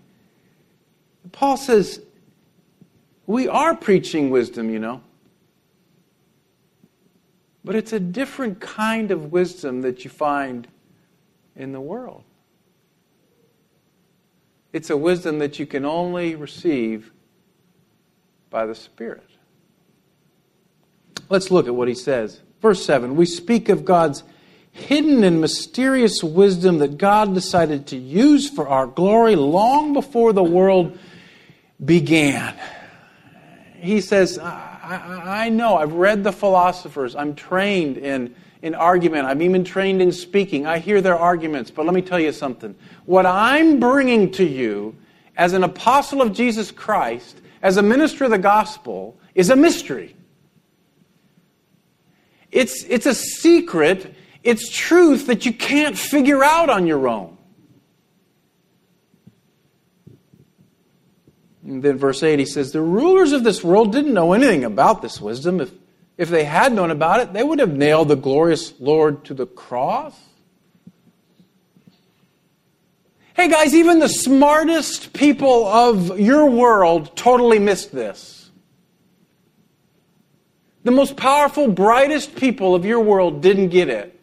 Paul 1.32 1.56
says, 1.56 2.00
We 3.26 3.48
are 3.48 3.74
preaching 3.74 4.30
wisdom, 4.30 4.70
you 4.70 4.78
know. 4.78 5.02
But 7.64 7.76
it's 7.76 7.92
a 7.92 8.00
different 8.00 8.60
kind 8.60 9.10
of 9.10 9.32
wisdom 9.32 9.82
that 9.82 10.04
you 10.04 10.10
find 10.10 10.66
in 11.54 11.72
the 11.72 11.80
world. 11.80 12.24
It's 14.72 14.90
a 14.90 14.96
wisdom 14.96 15.38
that 15.38 15.58
you 15.58 15.66
can 15.66 15.84
only 15.84 16.34
receive 16.34 17.12
by 18.50 18.66
the 18.66 18.74
Spirit. 18.74 19.28
Let's 21.28 21.50
look 21.50 21.66
at 21.66 21.74
what 21.74 21.88
he 21.88 21.94
says. 21.94 22.40
Verse 22.60 22.84
7 22.84 23.16
We 23.16 23.26
speak 23.26 23.68
of 23.68 23.84
God's 23.84 24.24
hidden 24.72 25.22
and 25.22 25.40
mysterious 25.40 26.22
wisdom 26.24 26.78
that 26.78 26.98
God 26.98 27.34
decided 27.34 27.86
to 27.88 27.96
use 27.96 28.48
for 28.48 28.66
our 28.66 28.86
glory 28.86 29.36
long 29.36 29.92
before 29.92 30.32
the 30.32 30.42
world 30.42 30.98
began. 31.84 32.54
He 33.78 34.00
says, 34.00 34.38
I, 34.38 35.44
I, 35.44 35.48
know, 35.50 35.76
I've 35.76 35.92
read 35.92 36.24
the 36.24 36.32
philosophers, 36.32 37.14
I'm 37.14 37.34
trained 37.34 37.98
in, 37.98 38.34
in 38.62 38.74
argument, 38.74 39.26
I'm 39.26 39.42
even 39.42 39.62
trained 39.62 40.00
in 40.00 40.10
speaking. 40.10 40.66
I 40.66 40.78
hear 40.78 41.00
their 41.00 41.18
arguments, 41.18 41.70
but 41.70 41.84
let 41.84 41.94
me 41.94 42.02
tell 42.02 42.20
you 42.20 42.32
something. 42.32 42.74
What 43.04 43.26
I'm 43.26 43.78
bringing 43.78 44.30
to 44.32 44.44
you 44.44 44.96
as 45.36 45.52
an 45.52 45.64
apostle 45.64 46.22
of 46.22 46.32
Jesus 46.32 46.70
Christ, 46.70 47.40
as 47.60 47.76
a 47.76 47.82
minister 47.82 48.24
of 48.24 48.30
the 48.30 48.38
gospel, 48.38 49.18
is 49.34 49.50
a 49.50 49.56
mystery. 49.56 50.16
It's, 52.50 52.84
it's 52.84 53.06
a 53.06 53.14
secret 53.14 54.14
it's 54.42 54.68
truth 54.68 55.26
that 55.26 55.46
you 55.46 55.52
can't 55.52 55.96
figure 55.96 56.42
out 56.42 56.70
on 56.70 56.86
your 56.86 57.08
own. 57.08 57.36
And 61.64 61.82
then 61.82 61.96
verse 61.96 62.22
8, 62.22 62.38
he 62.38 62.44
says, 62.44 62.72
The 62.72 62.80
rulers 62.80 63.32
of 63.32 63.44
this 63.44 63.62
world 63.62 63.92
didn't 63.92 64.14
know 64.14 64.32
anything 64.32 64.64
about 64.64 65.00
this 65.00 65.20
wisdom. 65.20 65.60
If, 65.60 65.72
if 66.18 66.28
they 66.28 66.44
had 66.44 66.72
known 66.72 66.90
about 66.90 67.20
it, 67.20 67.32
they 67.32 67.44
would 67.44 67.60
have 67.60 67.72
nailed 67.72 68.08
the 68.08 68.16
glorious 68.16 68.74
Lord 68.80 69.24
to 69.26 69.34
the 69.34 69.46
cross. 69.46 70.18
Hey 73.34 73.48
guys, 73.48 73.74
even 73.74 73.98
the 73.98 74.08
smartest 74.08 75.12
people 75.12 75.66
of 75.66 76.18
your 76.20 76.50
world 76.50 77.16
totally 77.16 77.58
missed 77.58 77.92
this. 77.92 78.50
The 80.84 80.90
most 80.90 81.16
powerful, 81.16 81.68
brightest 81.68 82.34
people 82.34 82.74
of 82.74 82.84
your 82.84 83.00
world 83.00 83.40
didn't 83.40 83.68
get 83.68 83.88
it. 83.88 84.21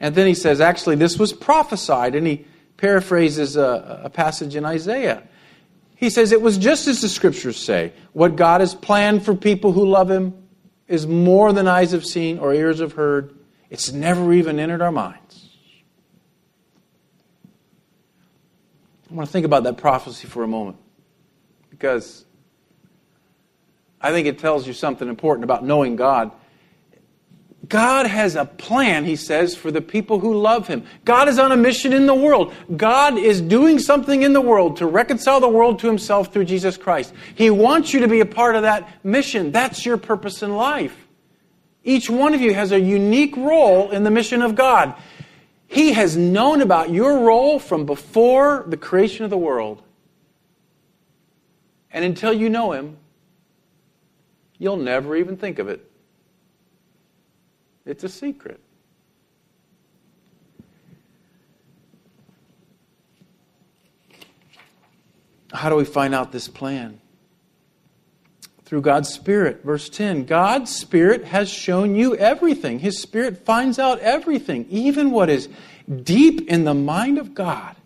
And 0.00 0.14
then 0.14 0.26
he 0.26 0.34
says, 0.34 0.60
actually, 0.60 0.96
this 0.96 1.18
was 1.18 1.32
prophesied. 1.32 2.14
And 2.14 2.26
he 2.26 2.46
paraphrases 2.76 3.56
a, 3.56 4.02
a, 4.04 4.10
passage 4.10 4.56
in 4.56 4.64
Isaiah. 4.64 5.22
He 5.96 6.10
says, 6.10 6.32
it 6.32 6.42
was 6.42 6.58
just 6.58 6.88
as 6.88 7.00
the 7.00 7.08
scriptures 7.08 7.56
say. 7.56 7.92
What 8.12 8.36
God 8.36 8.60
has 8.60 8.74
planned 8.74 9.24
for 9.24 9.34
people 9.34 9.72
who 9.72 9.86
love 9.86 10.10
him 10.10 10.34
is 10.88 11.06
more 11.06 11.52
than 11.52 11.68
eyes 11.68 11.92
have 11.92 12.04
seen 12.04 12.38
or 12.38 12.52
ears 12.52 12.80
have 12.80 12.92
heard. 12.92 13.38
It's 13.70 13.92
never 13.92 14.32
even 14.32 14.58
entered 14.58 14.82
our 14.82 14.92
minds. 14.92 15.48
I 19.10 19.14
want 19.14 19.28
to 19.28 19.32
think 19.32 19.46
about 19.46 19.62
that 19.62 19.76
prophecy 19.76 20.26
for 20.26 20.42
a 20.42 20.48
moment 20.48 20.76
because 21.70 22.24
I 24.00 24.10
think 24.10 24.26
it 24.26 24.38
tells 24.38 24.66
you 24.66 24.72
something 24.72 25.08
important 25.08 25.44
about 25.44 25.64
knowing 25.64 25.96
God. 25.96 26.32
God 27.68 28.06
has 28.06 28.34
a 28.34 28.44
plan, 28.44 29.04
he 29.04 29.16
says, 29.16 29.54
for 29.54 29.70
the 29.70 29.80
people 29.80 30.18
who 30.18 30.34
love 30.34 30.66
him. 30.66 30.84
God 31.04 31.28
is 31.28 31.38
on 31.38 31.52
a 31.52 31.56
mission 31.56 31.92
in 31.92 32.06
the 32.06 32.14
world. 32.14 32.52
God 32.76 33.16
is 33.16 33.40
doing 33.40 33.78
something 33.78 34.22
in 34.22 34.32
the 34.32 34.40
world 34.40 34.78
to 34.78 34.86
reconcile 34.86 35.40
the 35.40 35.48
world 35.48 35.78
to 35.80 35.86
himself 35.86 36.32
through 36.32 36.46
Jesus 36.46 36.76
Christ. 36.76 37.14
He 37.34 37.50
wants 37.50 37.94
you 37.94 38.00
to 38.00 38.08
be 38.08 38.20
a 38.20 38.26
part 38.26 38.56
of 38.56 38.62
that 38.62 39.04
mission. 39.04 39.52
That's 39.52 39.86
your 39.86 39.96
purpose 39.96 40.42
in 40.42 40.56
life. 40.56 40.96
Each 41.84 42.10
one 42.10 42.34
of 42.34 42.40
you 42.40 42.54
has 42.54 42.72
a 42.72 42.80
unique 42.80 43.36
role 43.36 43.90
in 43.90 44.02
the 44.04 44.10
mission 44.10 44.42
of 44.42 44.54
God. 44.54 44.94
He 45.66 45.92
has 45.92 46.16
known 46.16 46.60
about 46.60 46.90
your 46.90 47.20
role 47.20 47.58
from 47.58 47.86
before 47.86 48.64
the 48.66 48.76
creation 48.76 49.24
of 49.24 49.30
the 49.30 49.38
world. 49.38 49.82
And 51.90 52.04
until 52.04 52.32
you 52.32 52.48
know 52.48 52.72
him, 52.72 52.96
you'll 54.58 54.76
never 54.76 55.14
even 55.14 55.36
think 55.36 55.58
of 55.58 55.68
it. 55.68 55.88
It's 57.86 58.04
a 58.04 58.08
secret. 58.08 58.60
How 65.52 65.68
do 65.68 65.76
we 65.76 65.84
find 65.84 66.14
out 66.14 66.32
this 66.32 66.48
plan? 66.48 67.00
Through 68.64 68.80
God's 68.80 69.08
Spirit. 69.08 69.62
Verse 69.62 69.88
10 69.88 70.24
God's 70.24 70.74
Spirit 70.74 71.24
has 71.24 71.48
shown 71.48 71.94
you 71.94 72.16
everything. 72.16 72.80
His 72.80 73.00
Spirit 73.00 73.44
finds 73.44 73.78
out 73.78 74.00
everything, 74.00 74.66
even 74.70 75.10
what 75.10 75.30
is 75.30 75.48
deep 76.02 76.48
in 76.48 76.64
the 76.64 76.74
mind 76.74 77.18
of 77.18 77.34
God. 77.34 77.76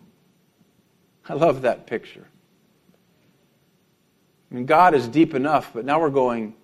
I 1.27 1.33
love 1.33 1.61
that 1.61 1.85
picture. 1.85 2.25
I 4.49 4.55
mean, 4.55 4.65
God 4.65 4.95
is 4.95 5.07
deep 5.07 5.35
enough, 5.35 5.71
but 5.73 5.85
now 5.85 5.99
we're 5.99 6.09
going 6.09 6.55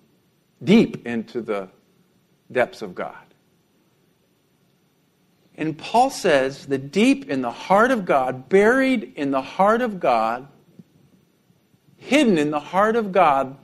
deep 0.64 1.06
into 1.06 1.40
the 1.40 1.68
depths 2.50 2.82
of 2.82 2.94
God. 2.94 3.25
And 5.56 5.76
Paul 5.76 6.10
says 6.10 6.66
that 6.66 6.92
deep 6.92 7.30
in 7.30 7.40
the 7.40 7.50
heart 7.50 7.90
of 7.90 8.04
God, 8.04 8.48
buried 8.48 9.14
in 9.16 9.30
the 9.30 9.40
heart 9.40 9.80
of 9.80 9.98
God, 9.98 10.48
hidden 11.96 12.36
in 12.36 12.50
the 12.50 12.60
heart 12.60 12.94
of 12.94 13.10
God, 13.10 13.56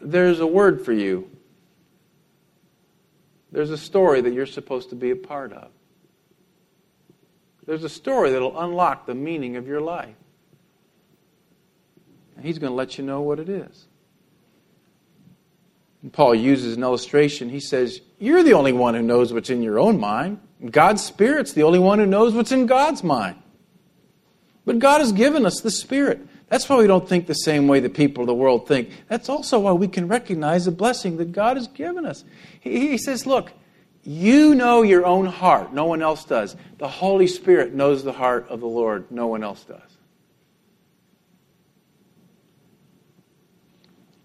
there's 0.00 0.40
a 0.40 0.46
word 0.46 0.84
for 0.84 0.92
you. 0.92 1.30
There's 3.52 3.70
a 3.70 3.78
story 3.78 4.20
that 4.20 4.32
you're 4.32 4.46
supposed 4.46 4.90
to 4.90 4.96
be 4.96 5.10
a 5.10 5.16
part 5.16 5.52
of. 5.52 5.70
There's 7.66 7.84
a 7.84 7.88
story 7.88 8.30
that'll 8.30 8.58
unlock 8.58 9.06
the 9.06 9.14
meaning 9.14 9.56
of 9.56 9.68
your 9.68 9.80
life. 9.80 10.14
And 12.36 12.44
he's 12.44 12.58
going 12.58 12.70
to 12.70 12.74
let 12.74 12.98
you 12.98 13.04
know 13.04 13.20
what 13.20 13.38
it 13.38 13.48
is. 13.48 13.86
And 16.02 16.12
Paul 16.12 16.34
uses 16.34 16.76
an 16.76 16.82
illustration. 16.82 17.50
He 17.50 17.60
says, 17.60 18.00
You're 18.20 18.42
the 18.42 18.52
only 18.52 18.72
one 18.72 18.94
who 18.94 19.02
knows 19.02 19.32
what's 19.32 19.48
in 19.48 19.62
your 19.62 19.80
own 19.80 19.98
mind. 19.98 20.40
God's 20.70 21.02
Spirit's 21.02 21.54
the 21.54 21.62
only 21.62 21.78
one 21.78 21.98
who 21.98 22.06
knows 22.06 22.34
what's 22.34 22.52
in 22.52 22.66
God's 22.66 23.02
mind. 23.02 23.42
But 24.66 24.78
God 24.78 25.00
has 25.00 25.10
given 25.10 25.46
us 25.46 25.60
the 25.60 25.70
Spirit. 25.70 26.20
That's 26.50 26.68
why 26.68 26.76
we 26.76 26.86
don't 26.86 27.08
think 27.08 27.26
the 27.26 27.34
same 27.34 27.66
way 27.66 27.80
that 27.80 27.94
people 27.94 28.22
of 28.22 28.26
the 28.26 28.34
world 28.34 28.68
think. 28.68 28.90
That's 29.08 29.30
also 29.30 29.60
why 29.60 29.72
we 29.72 29.88
can 29.88 30.06
recognize 30.06 30.66
the 30.66 30.70
blessing 30.70 31.16
that 31.16 31.32
God 31.32 31.56
has 31.56 31.66
given 31.68 32.04
us. 32.04 32.22
He, 32.60 32.88
he 32.88 32.98
says, 32.98 33.24
Look, 33.24 33.52
you 34.02 34.54
know 34.54 34.82
your 34.82 35.06
own 35.06 35.24
heart. 35.24 35.72
No 35.72 35.86
one 35.86 36.02
else 36.02 36.24
does. 36.24 36.56
The 36.76 36.88
Holy 36.88 37.26
Spirit 37.26 37.72
knows 37.72 38.04
the 38.04 38.12
heart 38.12 38.46
of 38.50 38.60
the 38.60 38.66
Lord. 38.66 39.10
No 39.10 39.28
one 39.28 39.42
else 39.42 39.64
does. 39.64 39.96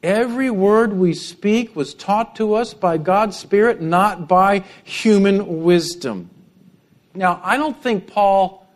Every 0.05 0.51
word 0.51 0.93
we 0.93 1.15
speak 1.15 1.75
was 1.75 1.95
taught 1.95 2.35
to 2.35 2.53
us 2.53 2.75
by 2.75 2.99
God's 2.99 3.35
Spirit, 3.35 3.81
not 3.81 4.27
by 4.27 4.63
human 4.83 5.63
wisdom. 5.63 6.29
Now, 7.15 7.41
I 7.43 7.57
don't 7.57 7.81
think 7.81 8.05
Paul 8.05 8.67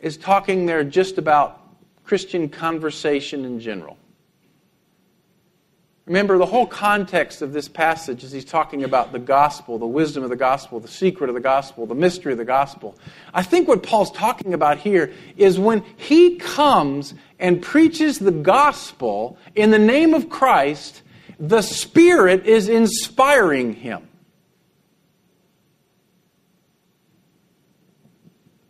is 0.00 0.16
talking 0.16 0.66
there 0.66 0.82
just 0.82 1.18
about 1.18 1.60
Christian 2.02 2.48
conversation 2.48 3.44
in 3.44 3.60
general. 3.60 3.96
Remember, 6.08 6.36
the 6.36 6.46
whole 6.46 6.66
context 6.66 7.40
of 7.40 7.52
this 7.52 7.68
passage 7.68 8.24
is 8.24 8.32
he's 8.32 8.44
talking 8.44 8.82
about 8.82 9.12
the 9.12 9.18
gospel, 9.20 9.78
the 9.78 9.86
wisdom 9.86 10.24
of 10.24 10.30
the 10.30 10.36
gospel, 10.36 10.80
the 10.80 10.88
secret 10.88 11.28
of 11.28 11.34
the 11.34 11.40
gospel, 11.40 11.86
the 11.86 11.94
mystery 11.94 12.32
of 12.32 12.38
the 12.38 12.44
gospel. 12.44 12.98
I 13.34 13.44
think 13.44 13.68
what 13.68 13.84
Paul's 13.84 14.10
talking 14.10 14.52
about 14.52 14.78
here 14.78 15.12
is 15.36 15.60
when 15.60 15.84
he 15.96 16.36
comes 16.36 17.14
and 17.38 17.62
preaches 17.62 18.18
the 18.18 18.32
gospel 18.32 19.38
in 19.54 19.70
the 19.70 19.78
name 19.78 20.14
of 20.14 20.28
Christ, 20.28 21.02
the 21.38 21.62
Spirit 21.62 22.46
is 22.46 22.68
inspiring 22.68 23.74
him. 23.74 24.08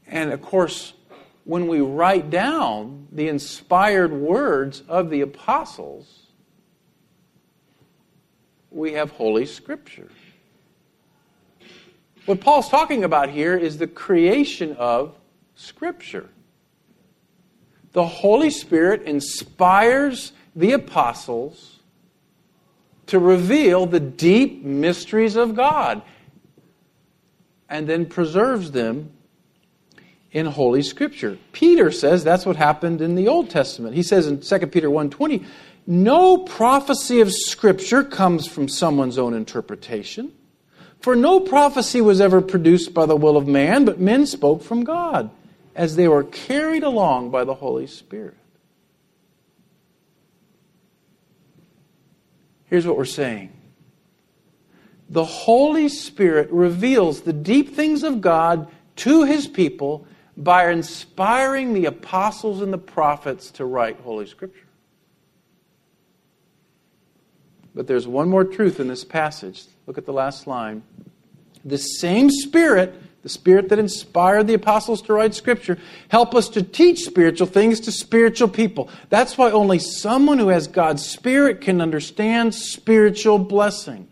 And 0.07 0.33
of 0.33 0.43
course, 0.43 0.93
when 1.45 1.67
we 1.67 1.81
write 1.81 2.31
down 2.31 3.09
the 3.13 3.29
inspired 3.29 4.13
words 4.13 4.83
of 4.89 5.11
the 5.11 5.23
apostles, 5.23 6.27
we 8.71 8.93
have 8.93 9.11
Holy 9.13 9.47
Scripture. 9.47 10.09
What 12.27 12.41
Paul's 12.41 12.69
talking 12.69 13.05
about 13.05 13.31
here 13.31 13.57
is 13.57 13.79
the 13.79 13.87
creation 13.87 14.77
of 14.77 15.17
Scripture. 15.55 16.29
The 17.99 18.07
Holy 18.07 18.51
Spirit 18.51 19.03
inspires 19.03 20.31
the 20.55 20.71
apostles 20.71 21.81
to 23.07 23.19
reveal 23.19 23.87
the 23.87 23.99
deep 23.99 24.63
mysteries 24.63 25.35
of 25.35 25.57
God 25.57 26.03
and 27.69 27.89
then 27.89 28.07
preserves 28.07 28.71
them 28.71 29.11
in 30.31 30.47
Holy 30.47 30.81
Scripture. 30.81 31.39
Peter 31.51 31.91
says 31.91 32.23
that's 32.23 32.47
what 32.47 32.55
happened 32.55 33.01
in 33.01 33.17
the 33.17 33.27
Old 33.27 33.51
Testament. 33.51 33.97
He 33.97 34.05
says 34.05 34.29
in 34.29 34.43
2 34.43 34.71
Peter 34.71 34.89
1:20, 34.89 35.43
"No 35.85 36.39
prophecy 36.39 37.21
of 37.21 37.33
Scripture 37.33 38.05
comes 38.05 38.47
from 38.47 38.69
someone's 38.69 39.19
own 39.19 39.35
interpretation, 39.35 40.31
for 41.01 41.17
no 41.17 41.41
prophecy 41.41 42.01
was 42.01 42.21
ever 42.21 42.41
produced 42.41 42.95
by 42.95 43.07
the 43.07 43.17
will 43.17 43.37
of 43.37 43.49
man, 43.49 43.85
but 43.85 43.99
men 43.99 44.25
spoke 44.25 44.63
from 44.63 44.85
God, 44.85 45.31
as 45.79 45.97
they 45.97 46.09
were 46.09 46.25
carried 46.25 46.83
along 46.83 47.31
by 47.31 47.45
the 47.45 47.55
Holy 47.55 47.87
Spirit." 47.87 48.37
Here's 52.65 52.87
what 52.87 52.99
we're 52.99 53.07
saying. 53.07 53.53
The 55.09 55.25
Holy 55.25 55.89
Spirit 55.89 56.51
reveals 56.51 57.23
the 57.23 57.33
deep 57.33 57.75
things 57.75 58.03
of 58.03 58.21
God 58.21 58.69
to 58.97 59.25
his 59.25 59.47
people 59.47 60.05
by 60.37 60.71
inspiring 60.71 61.73
the 61.73 61.87
apostles 61.87 62.61
and 62.61 62.73
the 62.73 62.79
prophets 62.79 63.51
to 63.53 63.65
write 63.65 64.01
Holy 64.01 64.27
Scripture. 64.27 64.67
But 67.75 67.87
there's 67.87 68.07
one 68.07 68.29
more 68.29 68.45
truth 68.45 68.81
in 68.81 68.89
this 68.89 69.05
passage. 69.05 69.65
Look 69.87 69.97
at 69.97 70.05
the 70.05 70.13
last 70.13 70.47
line. 70.47 70.83
The 71.65 71.79
same 71.79 72.31
Spirit, 72.31 72.95
the 73.29 73.33
Spirit 73.33 73.69
that 73.69 73.79
inspired 73.79 74.47
the 74.47 74.55
apostles 74.55 75.03
to 75.03 75.13
write 75.13 75.35
Scripture, 75.35 75.79
help 76.09 76.35
us 76.35 76.49
to 76.49 76.63
teach 76.63 77.01
spiritual 77.01 77.47
things 77.47 77.81
to 77.81 77.93
spiritual 77.93 78.49
people. 78.49 78.91
That's 79.11 79.37
why 79.37 79.51
only 79.51 79.79
someone 79.79 80.39
who 80.39 80.49
has 80.49 80.67
God's 80.67 81.05
Spirit 81.05 81.61
can 81.61 81.81
understand 81.81 82.55
spiritual 82.55 83.39
blessings. 83.39 84.09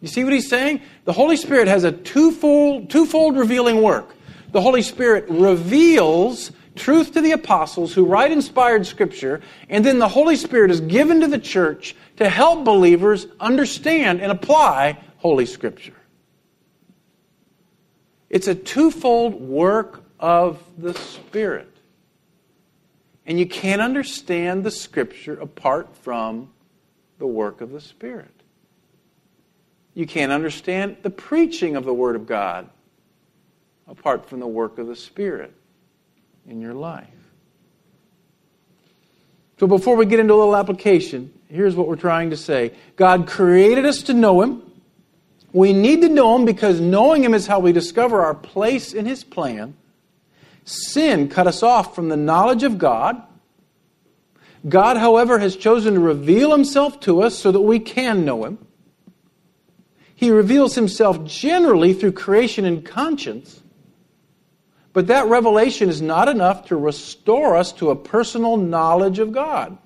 You 0.00 0.08
see 0.08 0.22
what 0.24 0.34
he's 0.34 0.50
saying? 0.50 0.82
The 1.04 1.14
Holy 1.14 1.36
Spirit 1.36 1.66
has 1.66 1.84
a 1.84 1.92
twofold, 1.92 2.90
twofold 2.90 3.38
revealing 3.38 3.80
work 3.80 4.14
the 4.54 4.60
Holy 4.60 4.82
Spirit 4.82 5.24
reveals 5.28 6.52
truth 6.76 7.12
to 7.14 7.20
the 7.20 7.32
apostles 7.32 7.92
who 7.92 8.04
write 8.04 8.30
inspired 8.30 8.86
scripture, 8.86 9.40
and 9.68 9.84
then 9.84 9.98
the 9.98 10.08
Holy 10.08 10.36
Spirit 10.36 10.70
is 10.70 10.80
given 10.80 11.20
to 11.22 11.26
the 11.26 11.40
church 11.40 11.96
to 12.18 12.28
help 12.28 12.64
believers 12.64 13.26
understand 13.40 14.20
and 14.20 14.30
apply 14.30 14.96
Holy 15.16 15.44
Scripture. 15.44 15.94
It's 18.34 18.48
a 18.48 18.54
twofold 18.56 19.40
work 19.40 20.02
of 20.18 20.60
the 20.76 20.92
Spirit. 20.92 21.70
And 23.24 23.38
you 23.38 23.46
can't 23.46 23.80
understand 23.80 24.64
the 24.64 24.72
Scripture 24.72 25.34
apart 25.40 25.96
from 25.98 26.50
the 27.18 27.28
work 27.28 27.60
of 27.60 27.70
the 27.70 27.80
Spirit. 27.80 28.32
You 29.94 30.04
can't 30.04 30.32
understand 30.32 30.96
the 31.02 31.10
preaching 31.10 31.76
of 31.76 31.84
the 31.84 31.94
Word 31.94 32.16
of 32.16 32.26
God 32.26 32.68
apart 33.86 34.28
from 34.28 34.40
the 34.40 34.48
work 34.48 34.78
of 34.78 34.88
the 34.88 34.96
Spirit 34.96 35.54
in 36.44 36.60
your 36.60 36.74
life. 36.74 37.06
So 39.60 39.68
before 39.68 39.94
we 39.94 40.06
get 40.06 40.18
into 40.18 40.34
a 40.34 40.38
little 40.38 40.56
application, 40.56 41.32
here's 41.48 41.76
what 41.76 41.86
we're 41.86 41.94
trying 41.94 42.30
to 42.30 42.36
say 42.36 42.72
God 42.96 43.28
created 43.28 43.86
us 43.86 44.02
to 44.02 44.12
know 44.12 44.42
Him. 44.42 44.63
We 45.54 45.72
need 45.72 46.02
to 46.02 46.08
know 46.08 46.36
Him 46.36 46.44
because 46.44 46.80
knowing 46.80 47.22
Him 47.22 47.32
is 47.32 47.46
how 47.46 47.60
we 47.60 47.72
discover 47.72 48.22
our 48.22 48.34
place 48.34 48.92
in 48.92 49.06
His 49.06 49.22
plan. 49.22 49.76
Sin 50.64 51.28
cut 51.28 51.46
us 51.46 51.62
off 51.62 51.94
from 51.94 52.08
the 52.08 52.16
knowledge 52.16 52.64
of 52.64 52.76
God. 52.76 53.22
God, 54.68 54.96
however, 54.96 55.38
has 55.38 55.54
chosen 55.54 55.94
to 55.94 56.00
reveal 56.00 56.50
Himself 56.50 56.98
to 57.00 57.22
us 57.22 57.38
so 57.38 57.52
that 57.52 57.60
we 57.60 57.78
can 57.78 58.24
know 58.24 58.44
Him. 58.44 58.58
He 60.16 60.32
reveals 60.32 60.74
Himself 60.74 61.24
generally 61.24 61.94
through 61.94 62.12
creation 62.12 62.64
and 62.64 62.84
conscience. 62.84 63.62
But 64.92 65.06
that 65.06 65.26
revelation 65.26 65.88
is 65.88 66.02
not 66.02 66.28
enough 66.28 66.66
to 66.66 66.76
restore 66.76 67.56
us 67.56 67.70
to 67.74 67.90
a 67.90 67.96
personal 67.96 68.56
knowledge 68.56 69.20
of 69.20 69.30
God. 69.30 69.78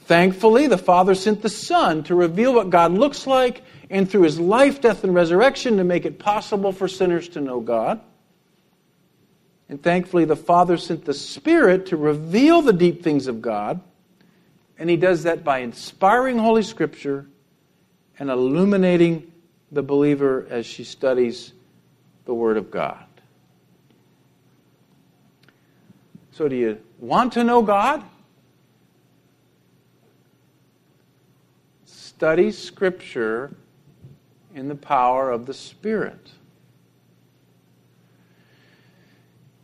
Thankfully, 0.00 0.66
the 0.66 0.78
Father 0.78 1.14
sent 1.14 1.40
the 1.40 1.48
Son 1.48 2.02
to 2.04 2.14
reveal 2.14 2.52
what 2.52 2.70
God 2.70 2.92
looks 2.92 3.26
like 3.26 3.62
and 3.90 4.10
through 4.10 4.22
his 4.22 4.38
life, 4.38 4.80
death, 4.80 5.04
and 5.04 5.14
resurrection 5.14 5.78
to 5.78 5.84
make 5.84 6.04
it 6.04 6.18
possible 6.18 6.72
for 6.72 6.88
sinners 6.88 7.28
to 7.30 7.40
know 7.40 7.60
God. 7.60 8.00
And 9.68 9.82
thankfully, 9.82 10.24
the 10.24 10.36
Father 10.36 10.76
sent 10.76 11.04
the 11.04 11.14
Spirit 11.14 11.86
to 11.86 11.96
reveal 11.96 12.62
the 12.62 12.72
deep 12.72 13.02
things 13.02 13.26
of 13.26 13.42
God. 13.42 13.80
And 14.78 14.88
he 14.88 14.96
does 14.96 15.24
that 15.24 15.44
by 15.44 15.58
inspiring 15.58 16.38
Holy 16.38 16.62
Scripture 16.62 17.26
and 18.18 18.30
illuminating 18.30 19.30
the 19.70 19.82
believer 19.82 20.46
as 20.48 20.66
she 20.66 20.84
studies 20.84 21.52
the 22.24 22.34
Word 22.34 22.56
of 22.56 22.70
God. 22.70 23.04
So, 26.32 26.48
do 26.48 26.54
you 26.54 26.78
want 26.98 27.32
to 27.34 27.44
know 27.44 27.62
God? 27.62 28.04
Study 31.84 32.52
Scripture 32.52 33.56
in 34.54 34.68
the 34.68 34.74
power 34.74 35.30
of 35.30 35.46
the 35.46 35.54
Spirit. 35.54 36.30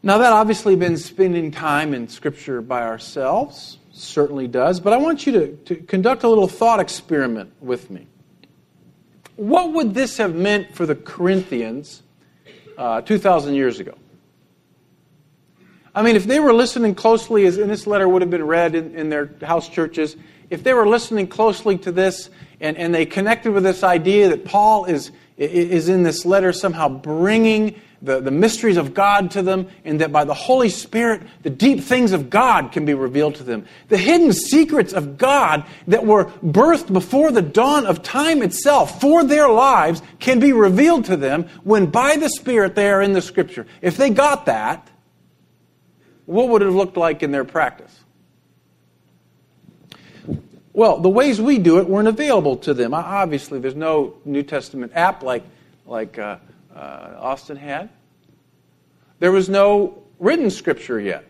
Now, 0.02 0.18
that 0.18 0.32
obviously 0.32 0.76
means 0.76 1.02
spending 1.02 1.50
time 1.50 1.94
in 1.94 2.08
Scripture 2.08 2.60
by 2.60 2.82
ourselves, 2.82 3.78
certainly 3.90 4.46
does, 4.46 4.78
but 4.78 4.92
I 4.92 4.98
want 4.98 5.26
you 5.26 5.32
to, 5.32 5.56
to 5.56 5.76
conduct 5.76 6.24
a 6.24 6.28
little 6.28 6.46
thought 6.46 6.78
experiment 6.78 7.52
with 7.60 7.90
me. 7.90 8.06
What 9.36 9.72
would 9.72 9.94
this 9.94 10.18
have 10.18 10.34
meant 10.34 10.74
for 10.74 10.84
the 10.84 10.94
Corinthians 10.94 12.02
uh, 12.76 13.00
2,000 13.00 13.54
years 13.54 13.80
ago? 13.80 13.94
I 15.94 16.02
mean, 16.02 16.16
if 16.16 16.24
they 16.24 16.40
were 16.40 16.52
listening 16.52 16.94
closely, 16.94 17.46
as 17.46 17.56
in 17.56 17.68
this 17.68 17.86
letter 17.86 18.08
would 18.08 18.20
have 18.20 18.30
been 18.30 18.44
read 18.46 18.74
in, 18.74 18.94
in 18.94 19.08
their 19.08 19.30
house 19.42 19.68
churches, 19.68 20.16
if 20.50 20.62
they 20.62 20.74
were 20.74 20.86
listening 20.86 21.28
closely 21.28 21.78
to 21.78 21.92
this 21.92 22.30
and, 22.64 22.78
and 22.78 22.94
they 22.94 23.04
connected 23.04 23.52
with 23.52 23.62
this 23.62 23.82
idea 23.82 24.30
that 24.30 24.46
Paul 24.46 24.86
is, 24.86 25.10
is 25.36 25.90
in 25.90 26.02
this 26.02 26.24
letter 26.24 26.50
somehow 26.50 26.88
bringing 26.88 27.78
the, 28.00 28.20
the 28.20 28.30
mysteries 28.30 28.78
of 28.78 28.94
God 28.94 29.30
to 29.32 29.42
them, 29.42 29.68
and 29.84 30.00
that 30.00 30.12
by 30.12 30.24
the 30.24 30.34
Holy 30.34 30.70
Spirit, 30.70 31.22
the 31.42 31.50
deep 31.50 31.80
things 31.80 32.12
of 32.12 32.30
God 32.30 32.72
can 32.72 32.86
be 32.86 32.94
revealed 32.94 33.34
to 33.36 33.42
them. 33.42 33.66
The 33.88 33.98
hidden 33.98 34.32
secrets 34.32 34.94
of 34.94 35.18
God 35.18 35.66
that 35.88 36.06
were 36.06 36.26
birthed 36.42 36.90
before 36.90 37.30
the 37.30 37.42
dawn 37.42 37.86
of 37.86 38.02
time 38.02 38.42
itself 38.42 38.98
for 39.00 39.24
their 39.24 39.48
lives 39.48 40.00
can 40.18 40.40
be 40.40 40.52
revealed 40.52 41.04
to 41.06 41.16
them 41.18 41.44
when 41.64 41.86
by 41.86 42.16
the 42.16 42.30
Spirit 42.30 42.74
they 42.74 42.88
are 42.90 43.02
in 43.02 43.12
the 43.12 43.22
Scripture. 43.22 43.66
If 43.82 43.98
they 43.98 44.08
got 44.08 44.46
that, 44.46 44.90
what 46.24 46.48
would 46.48 46.62
it 46.62 46.66
have 46.66 46.74
looked 46.74 46.96
like 46.96 47.22
in 47.22 47.30
their 47.30 47.44
practice? 47.44 48.03
Well, 50.74 50.98
the 50.98 51.08
ways 51.08 51.40
we 51.40 51.58
do 51.58 51.78
it 51.78 51.88
weren't 51.88 52.08
available 52.08 52.56
to 52.58 52.74
them. 52.74 52.94
Obviously, 52.94 53.60
there's 53.60 53.76
no 53.76 54.14
New 54.24 54.42
Testament 54.42 54.90
app 54.96 55.22
like, 55.22 55.44
like 55.86 56.18
uh, 56.18 56.38
uh, 56.74 57.14
Austin 57.16 57.56
had. 57.56 57.90
There 59.20 59.30
was 59.30 59.48
no 59.48 60.02
written 60.18 60.50
scripture 60.50 60.98
yet. 60.98 61.24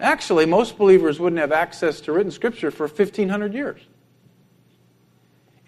Actually, 0.00 0.46
most 0.46 0.78
believers 0.78 1.20
wouldn't 1.20 1.38
have 1.38 1.52
access 1.52 2.00
to 2.00 2.12
written 2.12 2.32
scripture 2.32 2.70
for 2.70 2.86
1,500 2.86 3.52
years. 3.52 3.82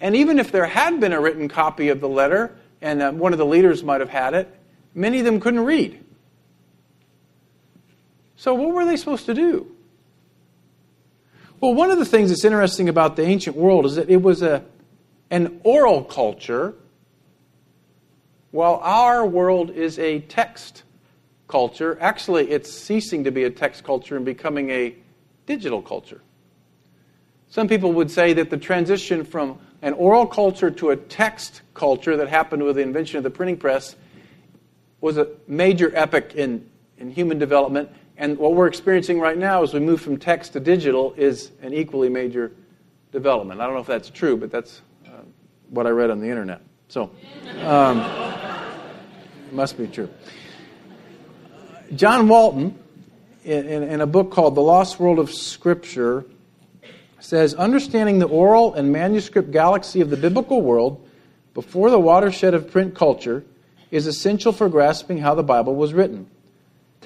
And 0.00 0.16
even 0.16 0.38
if 0.38 0.50
there 0.50 0.66
had 0.66 0.98
been 0.98 1.12
a 1.12 1.20
written 1.20 1.48
copy 1.48 1.90
of 1.90 2.00
the 2.00 2.08
letter, 2.08 2.56
and 2.80 3.02
uh, 3.02 3.12
one 3.12 3.32
of 3.32 3.38
the 3.38 3.46
leaders 3.46 3.84
might 3.84 4.00
have 4.00 4.08
had 4.08 4.32
it, 4.32 4.48
many 4.94 5.18
of 5.18 5.26
them 5.26 5.38
couldn't 5.38 5.64
read. 5.64 6.02
So, 8.36 8.54
what 8.54 8.74
were 8.74 8.86
they 8.86 8.96
supposed 8.96 9.26
to 9.26 9.34
do? 9.34 9.75
Well, 11.58 11.72
one 11.72 11.90
of 11.90 11.98
the 11.98 12.04
things 12.04 12.28
that's 12.28 12.44
interesting 12.44 12.90
about 12.90 13.16
the 13.16 13.22
ancient 13.22 13.56
world 13.56 13.86
is 13.86 13.94
that 13.94 14.10
it 14.10 14.20
was 14.20 14.42
a, 14.42 14.62
an 15.30 15.60
oral 15.64 16.04
culture, 16.04 16.74
while 18.50 18.74
our 18.82 19.24
world 19.24 19.70
is 19.70 19.98
a 19.98 20.20
text 20.20 20.82
culture. 21.48 21.96
Actually, 22.00 22.50
it's 22.50 22.70
ceasing 22.70 23.24
to 23.24 23.30
be 23.30 23.44
a 23.44 23.50
text 23.50 23.84
culture 23.84 24.16
and 24.16 24.24
becoming 24.24 24.68
a 24.70 24.94
digital 25.46 25.80
culture. 25.80 26.20
Some 27.48 27.68
people 27.68 27.92
would 27.94 28.10
say 28.10 28.34
that 28.34 28.50
the 28.50 28.58
transition 28.58 29.24
from 29.24 29.58
an 29.80 29.94
oral 29.94 30.26
culture 30.26 30.70
to 30.70 30.90
a 30.90 30.96
text 30.96 31.62
culture 31.72 32.18
that 32.18 32.28
happened 32.28 32.64
with 32.64 32.76
the 32.76 32.82
invention 32.82 33.16
of 33.16 33.24
the 33.24 33.30
printing 33.30 33.56
press 33.56 33.96
was 35.00 35.16
a 35.16 35.28
major 35.46 35.90
epoch 35.94 36.34
in, 36.34 36.68
in 36.98 37.10
human 37.10 37.38
development, 37.38 37.88
and 38.18 38.38
what 38.38 38.54
we're 38.54 38.66
experiencing 38.66 39.20
right 39.20 39.36
now 39.36 39.62
as 39.62 39.74
we 39.74 39.80
move 39.80 40.00
from 40.00 40.16
text 40.18 40.54
to 40.54 40.60
digital 40.60 41.12
is 41.16 41.50
an 41.62 41.74
equally 41.74 42.08
major 42.08 42.52
development. 43.12 43.60
I 43.60 43.64
don't 43.64 43.74
know 43.74 43.80
if 43.80 43.86
that's 43.86 44.10
true, 44.10 44.36
but 44.36 44.50
that's 44.50 44.80
uh, 45.06 45.10
what 45.68 45.86
I 45.86 45.90
read 45.90 46.10
on 46.10 46.20
the 46.20 46.28
internet. 46.28 46.62
So, 46.88 47.10
um, 47.62 48.00
it 48.00 49.52
must 49.52 49.76
be 49.76 49.86
true. 49.86 50.08
John 51.94 52.28
Walton, 52.28 52.78
in, 53.44 53.66
in, 53.68 53.82
in 53.82 54.00
a 54.00 54.06
book 54.06 54.30
called 54.30 54.54
The 54.54 54.62
Lost 54.62 54.98
World 54.98 55.18
of 55.18 55.30
Scripture, 55.30 56.24
says 57.20 57.54
understanding 57.54 58.18
the 58.18 58.28
oral 58.28 58.74
and 58.74 58.92
manuscript 58.92 59.50
galaxy 59.50 60.00
of 60.00 60.10
the 60.10 60.16
biblical 60.16 60.62
world 60.62 61.06
before 61.54 61.90
the 61.90 61.98
watershed 61.98 62.54
of 62.54 62.70
print 62.70 62.94
culture 62.94 63.44
is 63.90 64.06
essential 64.06 64.52
for 64.52 64.68
grasping 64.68 65.18
how 65.18 65.34
the 65.34 65.42
Bible 65.42 65.74
was 65.74 65.94
written. 65.94 66.28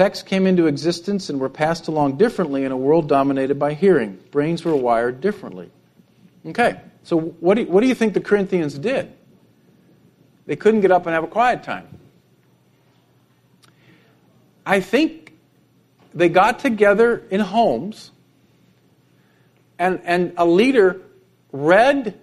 Texts 0.00 0.26
came 0.26 0.46
into 0.46 0.66
existence 0.66 1.28
and 1.28 1.38
were 1.38 1.50
passed 1.50 1.86
along 1.86 2.16
differently 2.16 2.64
in 2.64 2.72
a 2.72 2.76
world 2.76 3.06
dominated 3.06 3.58
by 3.58 3.74
hearing. 3.74 4.18
Brains 4.30 4.64
were 4.64 4.74
wired 4.74 5.20
differently. 5.20 5.70
Okay, 6.46 6.80
so 7.02 7.20
what 7.20 7.56
do 7.56 7.60
you, 7.60 7.66
what 7.66 7.82
do 7.82 7.86
you 7.86 7.94
think 7.94 8.14
the 8.14 8.20
Corinthians 8.22 8.78
did? 8.78 9.12
They 10.46 10.56
couldn't 10.56 10.80
get 10.80 10.90
up 10.90 11.04
and 11.04 11.12
have 11.12 11.24
a 11.24 11.26
quiet 11.26 11.62
time. 11.62 11.86
I 14.64 14.80
think 14.80 15.34
they 16.14 16.30
got 16.30 16.60
together 16.60 17.22
in 17.30 17.40
homes 17.40 18.10
and, 19.78 20.00
and 20.04 20.32
a 20.38 20.46
leader 20.46 21.02
read 21.52 22.18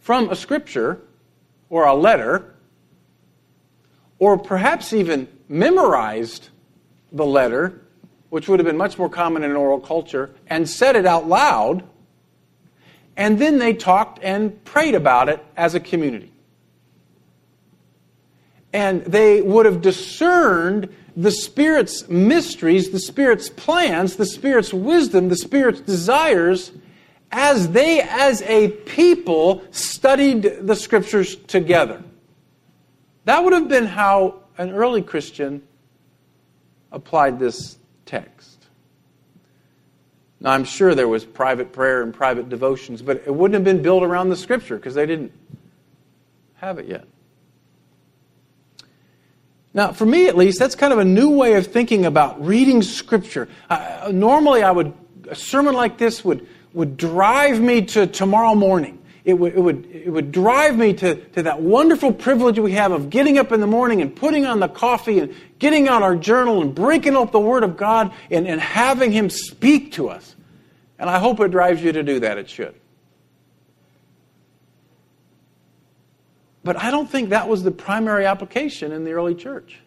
from 0.00 0.28
a 0.28 0.36
scripture 0.36 1.00
or 1.70 1.86
a 1.86 1.94
letter, 1.94 2.54
or 4.18 4.36
perhaps 4.36 4.92
even 4.92 5.28
memorized 5.48 6.50
the 7.14 7.24
letter, 7.24 7.80
which 8.28 8.48
would 8.48 8.58
have 8.58 8.66
been 8.66 8.76
much 8.76 8.98
more 8.98 9.08
common 9.08 9.42
in 9.42 9.56
oral 9.56 9.80
culture, 9.80 10.34
and 10.48 10.68
said 10.68 10.96
it 10.96 11.06
out 11.06 11.26
loud, 11.26 11.84
and 13.16 13.38
then 13.38 13.58
they 13.58 13.72
talked 13.72 14.18
and 14.22 14.62
prayed 14.64 14.94
about 14.94 15.28
it 15.28 15.42
as 15.56 15.74
a 15.74 15.80
community. 15.80 16.32
And 18.72 19.04
they 19.04 19.40
would 19.40 19.66
have 19.66 19.80
discerned 19.80 20.92
the 21.16 21.30
Spirit's 21.30 22.08
mysteries, 22.08 22.90
the 22.90 22.98
Spirit's 22.98 23.48
plans, 23.48 24.16
the 24.16 24.26
Spirit's 24.26 24.74
wisdom, 24.74 25.28
the 25.28 25.36
Spirit's 25.36 25.80
desires 25.80 26.72
as 27.30 27.70
they, 27.70 28.00
as 28.00 28.42
a 28.42 28.68
people, 28.68 29.62
studied 29.70 30.42
the 30.66 30.74
Scriptures 30.74 31.36
together. 31.36 32.02
That 33.26 33.44
would 33.44 33.52
have 33.52 33.68
been 33.68 33.86
how 33.86 34.40
an 34.58 34.70
early 34.70 35.02
Christian 35.02 35.62
applied 36.94 37.38
this 37.38 37.76
text. 38.06 38.66
Now, 40.40 40.52
I'm 40.52 40.64
sure 40.64 40.94
there 40.94 41.08
was 41.08 41.24
private 41.24 41.72
prayer 41.72 42.02
and 42.02 42.14
private 42.14 42.48
devotions, 42.48 43.02
but 43.02 43.22
it 43.26 43.34
wouldn't 43.34 43.54
have 43.54 43.64
been 43.64 43.82
built 43.82 44.02
around 44.02 44.28
the 44.28 44.36
Scripture 44.36 44.76
because 44.76 44.94
they 44.94 45.06
didn't 45.06 45.32
have 46.54 46.78
it 46.78 46.86
yet. 46.86 47.06
Now, 49.72 49.92
for 49.92 50.06
me 50.06 50.28
at 50.28 50.36
least, 50.36 50.58
that's 50.58 50.76
kind 50.76 50.92
of 50.92 51.00
a 51.00 51.04
new 51.04 51.30
way 51.30 51.54
of 51.54 51.66
thinking 51.66 52.06
about 52.06 52.44
reading 52.44 52.80
Scripture. 52.80 53.48
Uh, 53.68 54.10
normally, 54.12 54.62
I 54.62 54.70
would 54.70 54.92
a 55.28 55.34
sermon 55.34 55.74
like 55.74 55.98
this 55.98 56.24
would 56.24 56.46
would 56.74 56.96
drive 56.96 57.60
me 57.60 57.82
to 57.82 58.06
tomorrow 58.06 58.54
morning. 58.54 59.00
It 59.24 59.34
would, 59.34 59.54
it 59.54 59.60
would, 59.60 59.86
it 59.86 60.10
would 60.10 60.32
drive 60.32 60.76
me 60.76 60.92
to, 60.94 61.14
to 61.14 61.42
that 61.44 61.62
wonderful 61.62 62.12
privilege 62.12 62.58
we 62.58 62.72
have 62.72 62.92
of 62.92 63.08
getting 63.08 63.38
up 63.38 63.52
in 63.52 63.60
the 63.60 63.66
morning 63.66 64.02
and 64.02 64.14
putting 64.14 64.44
on 64.44 64.60
the 64.60 64.68
coffee 64.68 65.18
and 65.18 65.34
getting 65.58 65.88
out 65.88 66.02
our 66.02 66.14
journal 66.14 66.60
and 66.60 66.74
breaking 66.74 67.16
up 67.16 67.32
the 67.32 67.40
Word 67.40 67.64
of 67.64 67.76
God 67.76 68.12
and, 68.30 68.46
and 68.46 68.60
having 68.60 69.12
Him 69.12 69.30
speak 69.30 69.92
to 69.92 70.10
us. 70.10 70.36
And 70.98 71.08
I 71.08 71.18
hope 71.18 71.40
it 71.40 71.50
drives 71.50 71.82
you 71.82 71.92
to 71.92 72.02
do 72.02 72.20
that. 72.20 72.36
It 72.36 72.50
should. 72.50 72.74
But 76.62 76.76
I 76.76 76.90
don't 76.90 77.08
think 77.08 77.30
that 77.30 77.48
was 77.48 77.62
the 77.62 77.70
primary 77.70 78.26
application 78.26 78.92
in 78.92 79.04
the 79.04 79.12
early 79.12 79.34
church. 79.34 79.78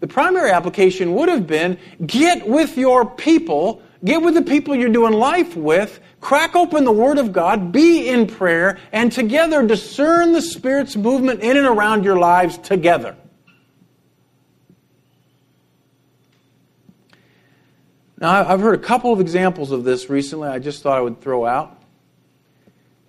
The 0.00 0.06
primary 0.06 0.50
application 0.50 1.14
would 1.14 1.30
have 1.30 1.46
been 1.46 1.78
get 2.04 2.46
with 2.46 2.76
your 2.76 3.06
people, 3.06 3.80
get 4.04 4.22
with 4.22 4.34
the 4.34 4.42
people 4.42 4.74
you're 4.74 4.88
doing 4.88 5.12
life 5.12 5.56
with, 5.56 6.00
crack 6.20 6.54
open 6.54 6.84
the 6.84 6.92
Word 6.92 7.18
of 7.18 7.32
God, 7.32 7.72
be 7.72 8.08
in 8.08 8.26
prayer, 8.26 8.78
and 8.92 9.10
together 9.10 9.66
discern 9.66 10.32
the 10.32 10.42
Spirit's 10.42 10.96
movement 10.96 11.40
in 11.40 11.56
and 11.56 11.66
around 11.66 12.04
your 12.04 12.18
lives 12.18 12.58
together. 12.58 13.16
Now, 18.18 18.48
I've 18.48 18.60
heard 18.60 18.74
a 18.74 18.82
couple 18.82 19.12
of 19.12 19.20
examples 19.20 19.70
of 19.70 19.84
this 19.84 20.08
recently 20.08 20.48
I 20.48 20.58
just 20.58 20.82
thought 20.82 20.96
I 20.96 21.00
would 21.00 21.20
throw 21.20 21.44
out. 21.44 21.80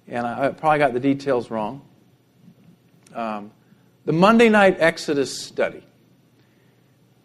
And 0.08 0.25
I 0.25 0.49
probably 0.49 0.79
got 0.79 0.93
the 0.93 0.99
details 0.99 1.49
wrong 1.49 1.81
um, 3.15 3.51
the 4.05 4.13
Monday 4.13 4.49
night 4.49 4.77
Exodus 4.79 5.36
study. 5.36 5.84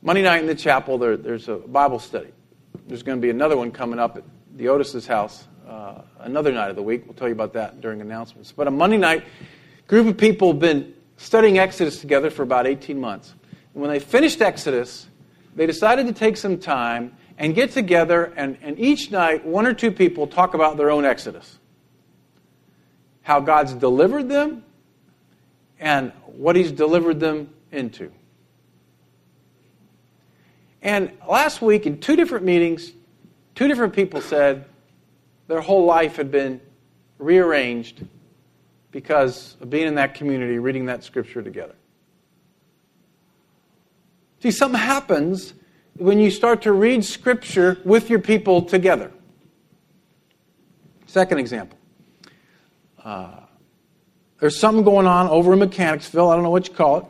Monday 0.02 0.22
night 0.22 0.40
in 0.40 0.46
the 0.46 0.54
chapel, 0.54 0.96
there, 0.96 1.16
there's 1.16 1.48
a 1.48 1.56
Bible 1.56 1.98
study. 1.98 2.30
There's 2.86 3.02
going 3.02 3.18
to 3.18 3.22
be 3.22 3.30
another 3.30 3.56
one 3.56 3.70
coming 3.70 3.98
up 3.98 4.16
at 4.16 4.24
the 4.56 4.68
Otis's 4.68 5.06
house 5.06 5.46
uh, 5.68 6.02
another 6.18 6.52
night 6.52 6.70
of 6.70 6.76
the 6.76 6.82
week. 6.82 7.04
We'll 7.06 7.14
tell 7.14 7.28
you 7.28 7.34
about 7.34 7.52
that 7.52 7.80
during 7.80 8.00
announcements. 8.00 8.52
But 8.52 8.66
a 8.66 8.70
Monday 8.70 8.96
night, 8.96 9.24
group 9.86 10.06
of 10.06 10.16
people 10.16 10.52
have 10.52 10.60
been 10.60 10.94
studying 11.16 11.58
Exodus 11.58 12.00
together 12.00 12.30
for 12.30 12.42
about 12.42 12.66
18 12.66 12.98
months. 12.98 13.34
And 13.74 13.82
when 13.82 13.90
they 13.90 14.00
finished 14.00 14.40
Exodus, 14.40 15.06
they 15.54 15.66
decided 15.66 16.06
to 16.06 16.12
take 16.12 16.36
some 16.36 16.58
time 16.58 17.16
and 17.38 17.54
get 17.54 17.70
together, 17.72 18.32
and, 18.36 18.58
and 18.60 18.78
each 18.78 19.10
night, 19.10 19.46
one 19.46 19.66
or 19.66 19.72
two 19.72 19.90
people 19.90 20.26
talk 20.26 20.54
about 20.54 20.76
their 20.76 20.90
own 20.90 21.04
Exodus. 21.04 21.58
How 23.22 23.40
God's 23.40 23.72
delivered 23.72 24.28
them, 24.28 24.64
and 25.78 26.12
what 26.26 26.56
he's 26.56 26.72
delivered 26.72 27.20
them 27.20 27.48
into. 27.72 28.12
And 30.82 31.12
last 31.28 31.60
week, 31.60 31.86
in 31.86 32.00
two 32.00 32.16
different 32.16 32.44
meetings, 32.44 32.92
two 33.54 33.68
different 33.68 33.94
people 33.94 34.20
said 34.20 34.64
their 35.46 35.60
whole 35.60 35.84
life 35.84 36.16
had 36.16 36.30
been 36.30 36.60
rearranged 37.18 38.06
because 38.90 39.56
of 39.60 39.70
being 39.70 39.86
in 39.86 39.96
that 39.96 40.14
community, 40.14 40.58
reading 40.58 40.86
that 40.86 41.04
scripture 41.04 41.42
together. 41.42 41.74
See, 44.42 44.50
something 44.50 44.80
happens 44.80 45.52
when 45.96 46.18
you 46.18 46.30
start 46.30 46.62
to 46.62 46.72
read 46.72 47.04
scripture 47.04 47.78
with 47.84 48.08
your 48.08 48.20
people 48.20 48.62
together. 48.62 49.12
Second 51.06 51.38
example. 51.38 51.78
Uh, 53.04 53.40
there's 54.38 54.58
something 54.58 54.82
going 54.82 55.06
on 55.06 55.28
over 55.28 55.52
in 55.52 55.58
Mechanicsville. 55.58 56.30
I 56.30 56.34
don't 56.34 56.42
know 56.42 56.50
what 56.50 56.68
you 56.68 56.74
call 56.74 56.98
it. 56.98 57.04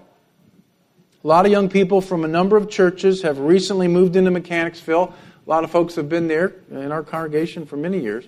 A 1.23 1.27
lot 1.27 1.45
of 1.45 1.53
young 1.53 1.69
people 1.69 2.01
from 2.01 2.25
a 2.25 2.29
number 2.29 2.57
of 2.57 2.71
churches 2.71 3.21
have 3.23 3.39
recently 3.39 3.89
moved 3.89 4.17
into 4.17 4.31
Mechanicsville. 4.31 5.13
A 5.47 5.51
lot 5.51 5.65
of 5.65 5.71
folks 5.71 5.97
have 5.97 6.09
been 6.09 6.29
there 6.29 6.55
in 6.71 6.93
our 6.93 7.03
congregation 7.03 7.67
for 7.67 7.77
many 7.77 8.01
years. 8.01 8.27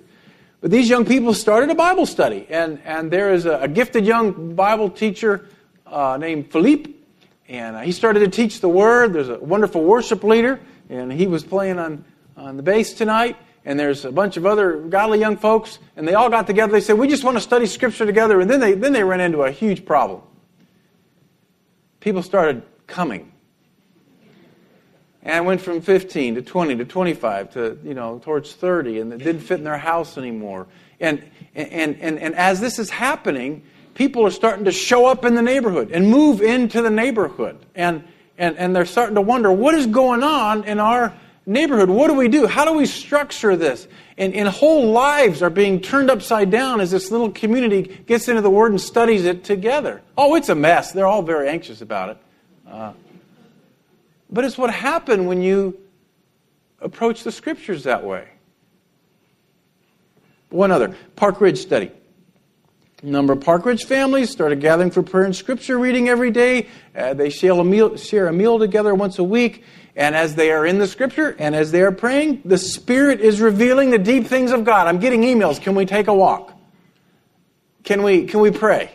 But 0.60 0.70
these 0.70 0.90
young 0.90 1.06
people 1.06 1.32
started 1.32 1.70
a 1.70 1.74
Bible 1.74 2.04
study, 2.04 2.46
and, 2.50 2.80
and 2.84 3.10
there 3.10 3.32
is 3.32 3.46
a, 3.46 3.60
a 3.60 3.68
gifted 3.68 4.04
young 4.04 4.54
Bible 4.54 4.90
teacher 4.90 5.46
uh, 5.86 6.18
named 6.20 6.52
Philippe, 6.52 6.90
and 7.48 7.76
uh, 7.76 7.80
he 7.80 7.92
started 7.92 8.20
to 8.20 8.28
teach 8.28 8.60
the 8.60 8.68
Word. 8.68 9.14
There's 9.14 9.30
a 9.30 9.38
wonderful 9.38 9.82
worship 9.82 10.22
leader, 10.22 10.60
and 10.90 11.10
he 11.10 11.26
was 11.26 11.42
playing 11.42 11.78
on, 11.78 12.04
on 12.36 12.58
the 12.58 12.62
bass 12.62 12.92
tonight 12.92 13.36
and 13.64 13.78
there's 13.78 14.04
a 14.04 14.10
bunch 14.10 14.36
of 14.36 14.44
other 14.44 14.80
godly 14.80 15.20
young 15.20 15.36
folks, 15.36 15.78
and 15.96 16.06
they 16.06 16.14
all 16.14 16.28
got 16.28 16.48
together. 16.48 16.72
They 16.72 16.80
said, 16.80 16.98
We 16.98 17.06
just 17.06 17.22
want 17.22 17.36
to 17.36 17.40
study 17.40 17.66
Scripture 17.66 18.04
together. 18.04 18.40
And 18.40 18.50
then 18.50 18.58
they, 18.58 18.72
then 18.74 18.92
they 18.92 19.04
ran 19.04 19.20
into 19.20 19.42
a 19.42 19.52
huge 19.52 19.86
problem. 19.86 20.22
People 22.00 22.24
started 22.24 22.64
coming. 22.92 23.32
And 25.22 25.46
went 25.46 25.60
from 25.60 25.80
15 25.80 26.34
to 26.36 26.42
20 26.42 26.76
to 26.76 26.84
25 26.84 27.52
to, 27.52 27.78
you 27.82 27.94
know, 27.94 28.18
towards 28.18 28.52
30, 28.54 29.00
and 29.00 29.12
it 29.12 29.18
didn't 29.18 29.40
fit 29.40 29.58
in 29.58 29.64
their 29.64 29.78
house 29.78 30.18
anymore. 30.18 30.66
And, 31.00 31.22
and, 31.54 31.96
and, 32.00 32.18
and 32.18 32.34
as 32.34 32.60
this 32.60 32.78
is 32.78 32.90
happening, 32.90 33.64
people 33.94 34.26
are 34.26 34.30
starting 34.30 34.64
to 34.66 34.72
show 34.72 35.06
up 35.06 35.24
in 35.24 35.34
the 35.34 35.42
neighborhood 35.42 35.90
and 35.92 36.08
move 36.10 36.42
into 36.42 36.82
the 36.82 36.90
neighborhood. 36.90 37.64
And, 37.74 38.04
and, 38.36 38.56
and 38.56 38.74
they're 38.74 38.84
starting 38.84 39.14
to 39.14 39.20
wonder 39.20 39.50
what 39.50 39.74
is 39.74 39.86
going 39.86 40.22
on 40.22 40.64
in 40.64 40.80
our 40.80 41.14
neighborhood. 41.46 41.88
What 41.88 42.08
do 42.08 42.14
we 42.14 42.28
do? 42.28 42.46
How 42.46 42.64
do 42.64 42.72
we 42.72 42.86
structure 42.86 43.56
this? 43.56 43.86
And, 44.18 44.34
and 44.34 44.48
whole 44.48 44.90
lives 44.90 45.40
are 45.40 45.50
being 45.50 45.80
turned 45.80 46.10
upside 46.10 46.50
down 46.50 46.80
as 46.80 46.90
this 46.90 47.10
little 47.10 47.30
community 47.30 47.82
gets 48.06 48.28
into 48.28 48.42
the 48.42 48.50
Word 48.50 48.72
and 48.72 48.80
studies 48.80 49.24
it 49.24 49.44
together. 49.44 50.02
Oh, 50.18 50.34
it's 50.34 50.48
a 50.48 50.54
mess. 50.54 50.92
They're 50.92 51.06
all 51.06 51.22
very 51.22 51.48
anxious 51.48 51.80
about 51.80 52.10
it. 52.10 52.18
Uh, 52.72 52.94
but 54.30 54.44
it's 54.44 54.56
what 54.56 54.72
happened 54.72 55.28
when 55.28 55.42
you 55.42 55.78
approach 56.80 57.22
the 57.22 57.30
Scriptures 57.30 57.84
that 57.84 58.02
way. 58.02 58.26
One 60.48 60.70
other 60.70 60.96
Park 61.14 61.42
Ridge 61.42 61.58
study. 61.58 61.90
A 63.02 63.06
number 63.06 63.34
of 63.34 63.42
Park 63.42 63.66
Ridge 63.66 63.84
families 63.84 64.30
started 64.30 64.60
gathering 64.60 64.90
for 64.90 65.02
prayer 65.02 65.24
and 65.24 65.36
scripture 65.36 65.76
reading 65.76 66.08
every 66.08 66.30
day. 66.30 66.68
Uh, 66.96 67.14
they 67.14 67.30
share 67.30 67.52
a, 67.52 67.64
meal, 67.64 67.96
share 67.96 68.28
a 68.28 68.32
meal 68.32 68.58
together 68.58 68.94
once 68.94 69.18
a 69.18 69.24
week. 69.24 69.64
And 69.96 70.14
as 70.14 70.34
they 70.34 70.50
are 70.52 70.64
in 70.64 70.78
the 70.78 70.86
scripture 70.86 71.34
and 71.38 71.54
as 71.54 71.72
they 71.72 71.82
are 71.82 71.92
praying, 71.92 72.42
the 72.44 72.58
Spirit 72.58 73.20
is 73.20 73.40
revealing 73.40 73.90
the 73.90 73.98
deep 73.98 74.26
things 74.26 74.52
of 74.52 74.64
God. 74.64 74.86
I'm 74.86 74.98
getting 74.98 75.22
emails. 75.22 75.60
Can 75.60 75.74
we 75.74 75.84
take 75.84 76.06
a 76.06 76.14
walk? 76.14 76.56
Can 77.82 78.02
we, 78.02 78.24
can 78.24 78.40
we 78.40 78.50
pray? 78.50 78.92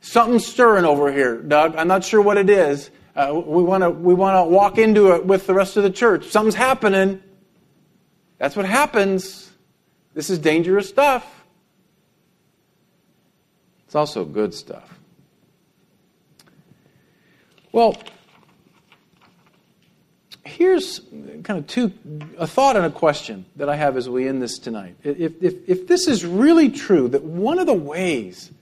Something's 0.00 0.46
stirring 0.46 0.84
over 0.84 1.12
here, 1.12 1.40
Doug. 1.40 1.76
I'm 1.76 1.88
not 1.88 2.04
sure 2.04 2.20
what 2.20 2.36
it 2.36 2.50
is. 2.50 2.90
Uh, 3.18 3.34
we 3.34 3.64
want 3.64 3.82
to 3.82 3.90
we 3.90 4.14
want 4.14 4.36
to 4.36 4.48
walk 4.48 4.78
into 4.78 5.12
it 5.12 5.26
with 5.26 5.44
the 5.48 5.52
rest 5.52 5.76
of 5.76 5.82
the 5.82 5.90
church. 5.90 6.28
Something's 6.28 6.54
happening. 6.54 7.20
That's 8.38 8.54
what 8.54 8.64
happens. 8.64 9.50
This 10.14 10.30
is 10.30 10.38
dangerous 10.38 10.88
stuff. 10.88 11.44
It's 13.86 13.96
also 13.96 14.24
good 14.24 14.54
stuff. 14.54 15.00
Well, 17.72 17.96
here's 20.44 21.00
kind 21.42 21.58
of 21.58 21.66
two 21.66 21.92
a 22.38 22.46
thought 22.46 22.76
and 22.76 22.86
a 22.86 22.90
question 22.90 23.46
that 23.56 23.68
I 23.68 23.74
have 23.74 23.96
as 23.96 24.08
we 24.08 24.28
end 24.28 24.40
this 24.40 24.60
tonight. 24.60 24.94
If, 25.02 25.42
if, 25.42 25.68
if 25.68 25.88
this 25.88 26.06
is 26.06 26.24
really 26.24 26.68
true, 26.68 27.08
that 27.08 27.24
one 27.24 27.58
of 27.58 27.66
the 27.66 27.74
ways 27.74 28.52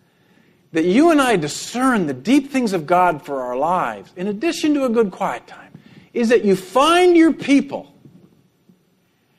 that 0.73 0.85
you 0.85 1.11
and 1.11 1.21
I 1.21 1.37
discern 1.37 2.07
the 2.07 2.15
deep 2.15 2.51
things 2.51 2.73
of 2.73 2.87
God 2.87 3.23
for 3.23 3.43
our 3.43 3.57
lives, 3.57 4.13
in 4.17 4.27
addition 4.27 4.75
to 4.75 4.85
a 4.85 4.89
good 4.89 5.11
quiet 5.11 5.47
time, 5.47 5.73
is 6.13 6.29
that 6.31 6.45
you 6.45 6.57
find 6.57 7.17
your 7.17 7.33
people 7.33 7.95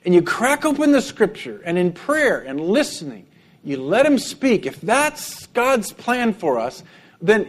and 0.06 0.14
you 0.14 0.22
crack 0.22 0.64
open 0.64 0.92
the 0.92 1.02
scripture 1.02 1.62
and 1.66 1.78
in 1.78 1.92
prayer 1.92 2.40
and 2.40 2.62
listening, 2.62 3.28
you 3.64 3.78
let 3.78 4.06
Him 4.06 4.18
speak. 4.18 4.66
If 4.66 4.80
that's 4.80 5.48
God's 5.48 5.92
plan 5.92 6.34
for 6.34 6.60
us, 6.60 6.84
then 7.22 7.48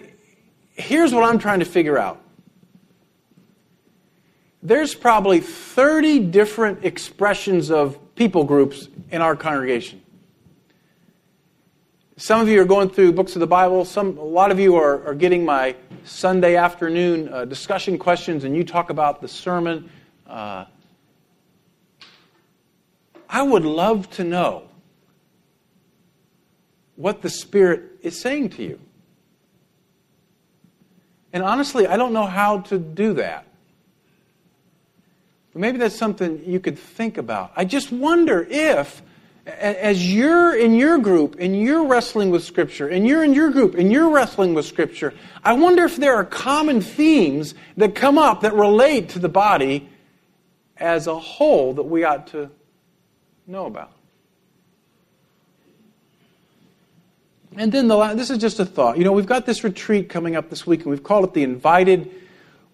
here's 0.74 1.14
what 1.14 1.24
I'm 1.24 1.38
trying 1.38 1.60
to 1.60 1.64
figure 1.64 1.98
out. 1.98 2.20
There's 4.62 4.94
probably 4.94 5.38
30 5.40 6.18
different 6.30 6.84
expressions 6.84 7.70
of 7.70 8.14
people 8.16 8.42
groups 8.42 8.88
in 9.10 9.22
our 9.22 9.36
congregation. 9.36 10.02
Some 12.20 12.40
of 12.40 12.48
you 12.48 12.60
are 12.60 12.64
going 12.64 12.90
through 12.90 13.12
books 13.12 13.36
of 13.36 13.40
the 13.40 13.46
Bible. 13.46 13.84
Some, 13.84 14.18
a 14.18 14.24
lot 14.24 14.50
of 14.50 14.58
you 14.58 14.74
are, 14.74 15.06
are 15.06 15.14
getting 15.14 15.44
my 15.44 15.76
Sunday 16.02 16.56
afternoon 16.56 17.32
uh, 17.32 17.44
discussion 17.44 17.96
questions, 17.96 18.42
and 18.42 18.56
you 18.56 18.64
talk 18.64 18.90
about 18.90 19.20
the 19.20 19.28
sermon. 19.28 19.88
Uh, 20.26 20.64
I 23.28 23.42
would 23.42 23.64
love 23.64 24.10
to 24.16 24.24
know 24.24 24.64
what 26.96 27.22
the 27.22 27.30
Spirit 27.30 27.84
is 28.02 28.20
saying 28.20 28.50
to 28.50 28.64
you. 28.64 28.80
And 31.32 31.44
honestly, 31.44 31.86
I 31.86 31.96
don't 31.96 32.12
know 32.12 32.26
how 32.26 32.62
to 32.62 32.80
do 32.80 33.12
that. 33.14 33.46
But 35.52 35.60
maybe 35.60 35.78
that's 35.78 35.94
something 35.94 36.42
you 36.44 36.58
could 36.58 36.80
think 36.80 37.16
about. 37.16 37.52
I 37.54 37.64
just 37.64 37.92
wonder 37.92 38.44
if 38.50 39.02
as 39.48 40.12
you're 40.12 40.56
in 40.56 40.74
your 40.74 40.98
group 40.98 41.36
and 41.38 41.58
you're 41.58 41.86
wrestling 41.86 42.30
with 42.30 42.44
Scripture, 42.44 42.88
and 42.88 43.06
you're 43.06 43.24
in 43.24 43.32
your 43.32 43.50
group 43.50 43.74
and 43.74 43.90
you're 43.90 44.10
wrestling 44.10 44.54
with 44.54 44.66
Scripture, 44.66 45.14
I 45.42 45.54
wonder 45.54 45.84
if 45.84 45.96
there 45.96 46.14
are 46.16 46.24
common 46.24 46.80
themes 46.80 47.54
that 47.76 47.94
come 47.94 48.18
up 48.18 48.42
that 48.42 48.54
relate 48.54 49.10
to 49.10 49.18
the 49.18 49.28
body 49.28 49.88
as 50.76 51.06
a 51.06 51.18
whole 51.18 51.74
that 51.74 51.84
we 51.84 52.04
ought 52.04 52.28
to 52.28 52.50
know 53.46 53.66
about. 53.66 53.92
And 57.56 57.72
then 57.72 57.88
the 57.88 57.96
last, 57.96 58.16
this 58.16 58.30
is 58.30 58.38
just 58.38 58.60
a 58.60 58.66
thought. 58.66 58.98
You 58.98 59.04
know, 59.04 59.12
we've 59.12 59.26
got 59.26 59.46
this 59.46 59.64
retreat 59.64 60.08
coming 60.08 60.36
up 60.36 60.50
this 60.50 60.66
week, 60.66 60.80
and 60.82 60.90
we've 60.90 61.02
called 61.02 61.24
it 61.24 61.34
the 61.34 61.42
Invited 61.42 62.10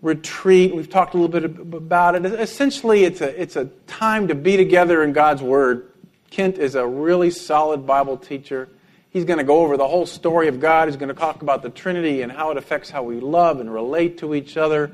Retreat. 0.03 0.75
We've 0.75 0.91
talked 0.91 1.15
a 1.15 1.19
little 1.19 1.41
bit 1.41 1.45
about 1.75 2.17
it. 2.17 2.27
Essentially, 2.27 3.05
it's 3.05 3.21
a, 3.23 3.41
it's 3.41 3.57
a 3.57 3.67
time 3.87 4.29
to 4.29 4.35
be 4.35 4.57
together 4.59 5.03
in 5.03 5.13
God's 5.13 5.41
Word 5.41 5.91
Kent 6.35 6.59
is 6.59 6.75
a 6.75 6.85
really 6.85 7.31
solid 7.31 7.87
Bible 7.87 8.17
teacher. 8.17 8.69
He's 9.11 9.25
going 9.25 9.39
to 9.39 9.45
go 9.45 9.61
over 9.61 9.77
the 9.77 9.87
whole 9.87 10.05
story 10.05 10.49
of 10.49 10.59
God. 10.59 10.89
He's 10.89 10.97
going 10.97 11.11
to 11.11 11.15
talk 11.15 11.43
about 11.43 11.63
the 11.63 11.71
Trinity 11.71 12.23
and 12.23 12.33
how 12.33 12.51
it 12.51 12.57
affects 12.57 12.91
how 12.91 13.05
we 13.05 13.21
love 13.21 13.61
and 13.61 13.73
relate 13.73 14.19
to 14.19 14.35
each 14.35 14.57
other. 14.57 14.91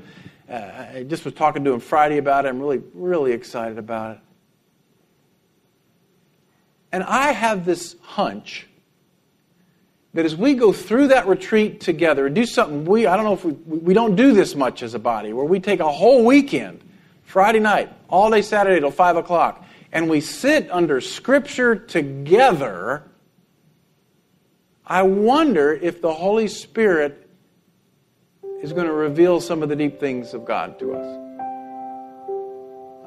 Uh, 0.47 0.53
I 0.53 1.03
just 1.09 1.25
was 1.25 1.33
talking 1.33 1.63
to 1.63 1.73
him 1.73 1.79
Friday 1.79 2.19
about 2.19 2.45
it. 2.45 2.49
I'm 2.49 2.59
really, 2.59 2.83
really 2.93 3.31
excited 3.31 3.79
about 3.79 4.17
it. 4.17 4.23
And 6.91 7.01
I 7.01 7.31
have 7.31 7.65
this 7.65 7.95
hunch 8.01 8.67
that 10.13 10.25
as 10.25 10.35
we 10.35 10.53
go 10.53 10.71
through 10.71 11.07
that 11.07 11.25
retreat 11.25 11.81
together 11.81 12.27
and 12.27 12.35
do 12.35 12.45
something 12.45 12.85
we, 12.85 13.07
I 13.07 13.15
don't 13.15 13.25
know 13.25 13.33
if 13.33 13.43
we, 13.43 13.53
we 13.53 13.93
don't 13.95 14.15
do 14.15 14.33
this 14.33 14.53
much 14.53 14.83
as 14.83 14.93
a 14.93 14.99
body, 14.99 15.33
where 15.33 15.45
we 15.45 15.59
take 15.59 15.79
a 15.79 15.91
whole 15.91 16.23
weekend, 16.23 16.81
Friday 17.23 17.61
night, 17.61 17.91
all 18.09 18.29
day 18.29 18.43
Saturday 18.43 18.79
till 18.79 18.91
5 18.91 19.17
o'clock, 19.17 19.65
and 19.91 20.09
we 20.09 20.21
sit 20.21 20.69
under 20.71 21.01
Scripture 21.01 21.75
together, 21.75 23.03
I 24.85 25.03
wonder 25.03 25.73
if 25.73 26.01
the 26.01 26.13
Holy 26.13 26.47
Spirit 26.47 27.29
is 28.61 28.73
going 28.73 28.87
to 28.87 28.93
reveal 28.93 29.41
some 29.41 29.63
of 29.63 29.69
the 29.69 29.75
deep 29.75 29.99
things 29.99 30.33
of 30.33 30.45
God 30.45 30.79
to 30.79 30.93
us. 30.93 31.17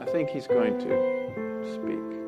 I 0.00 0.10
think 0.10 0.30
He's 0.30 0.46
going 0.46 0.78
to 0.78 1.72
speak. 1.74 2.23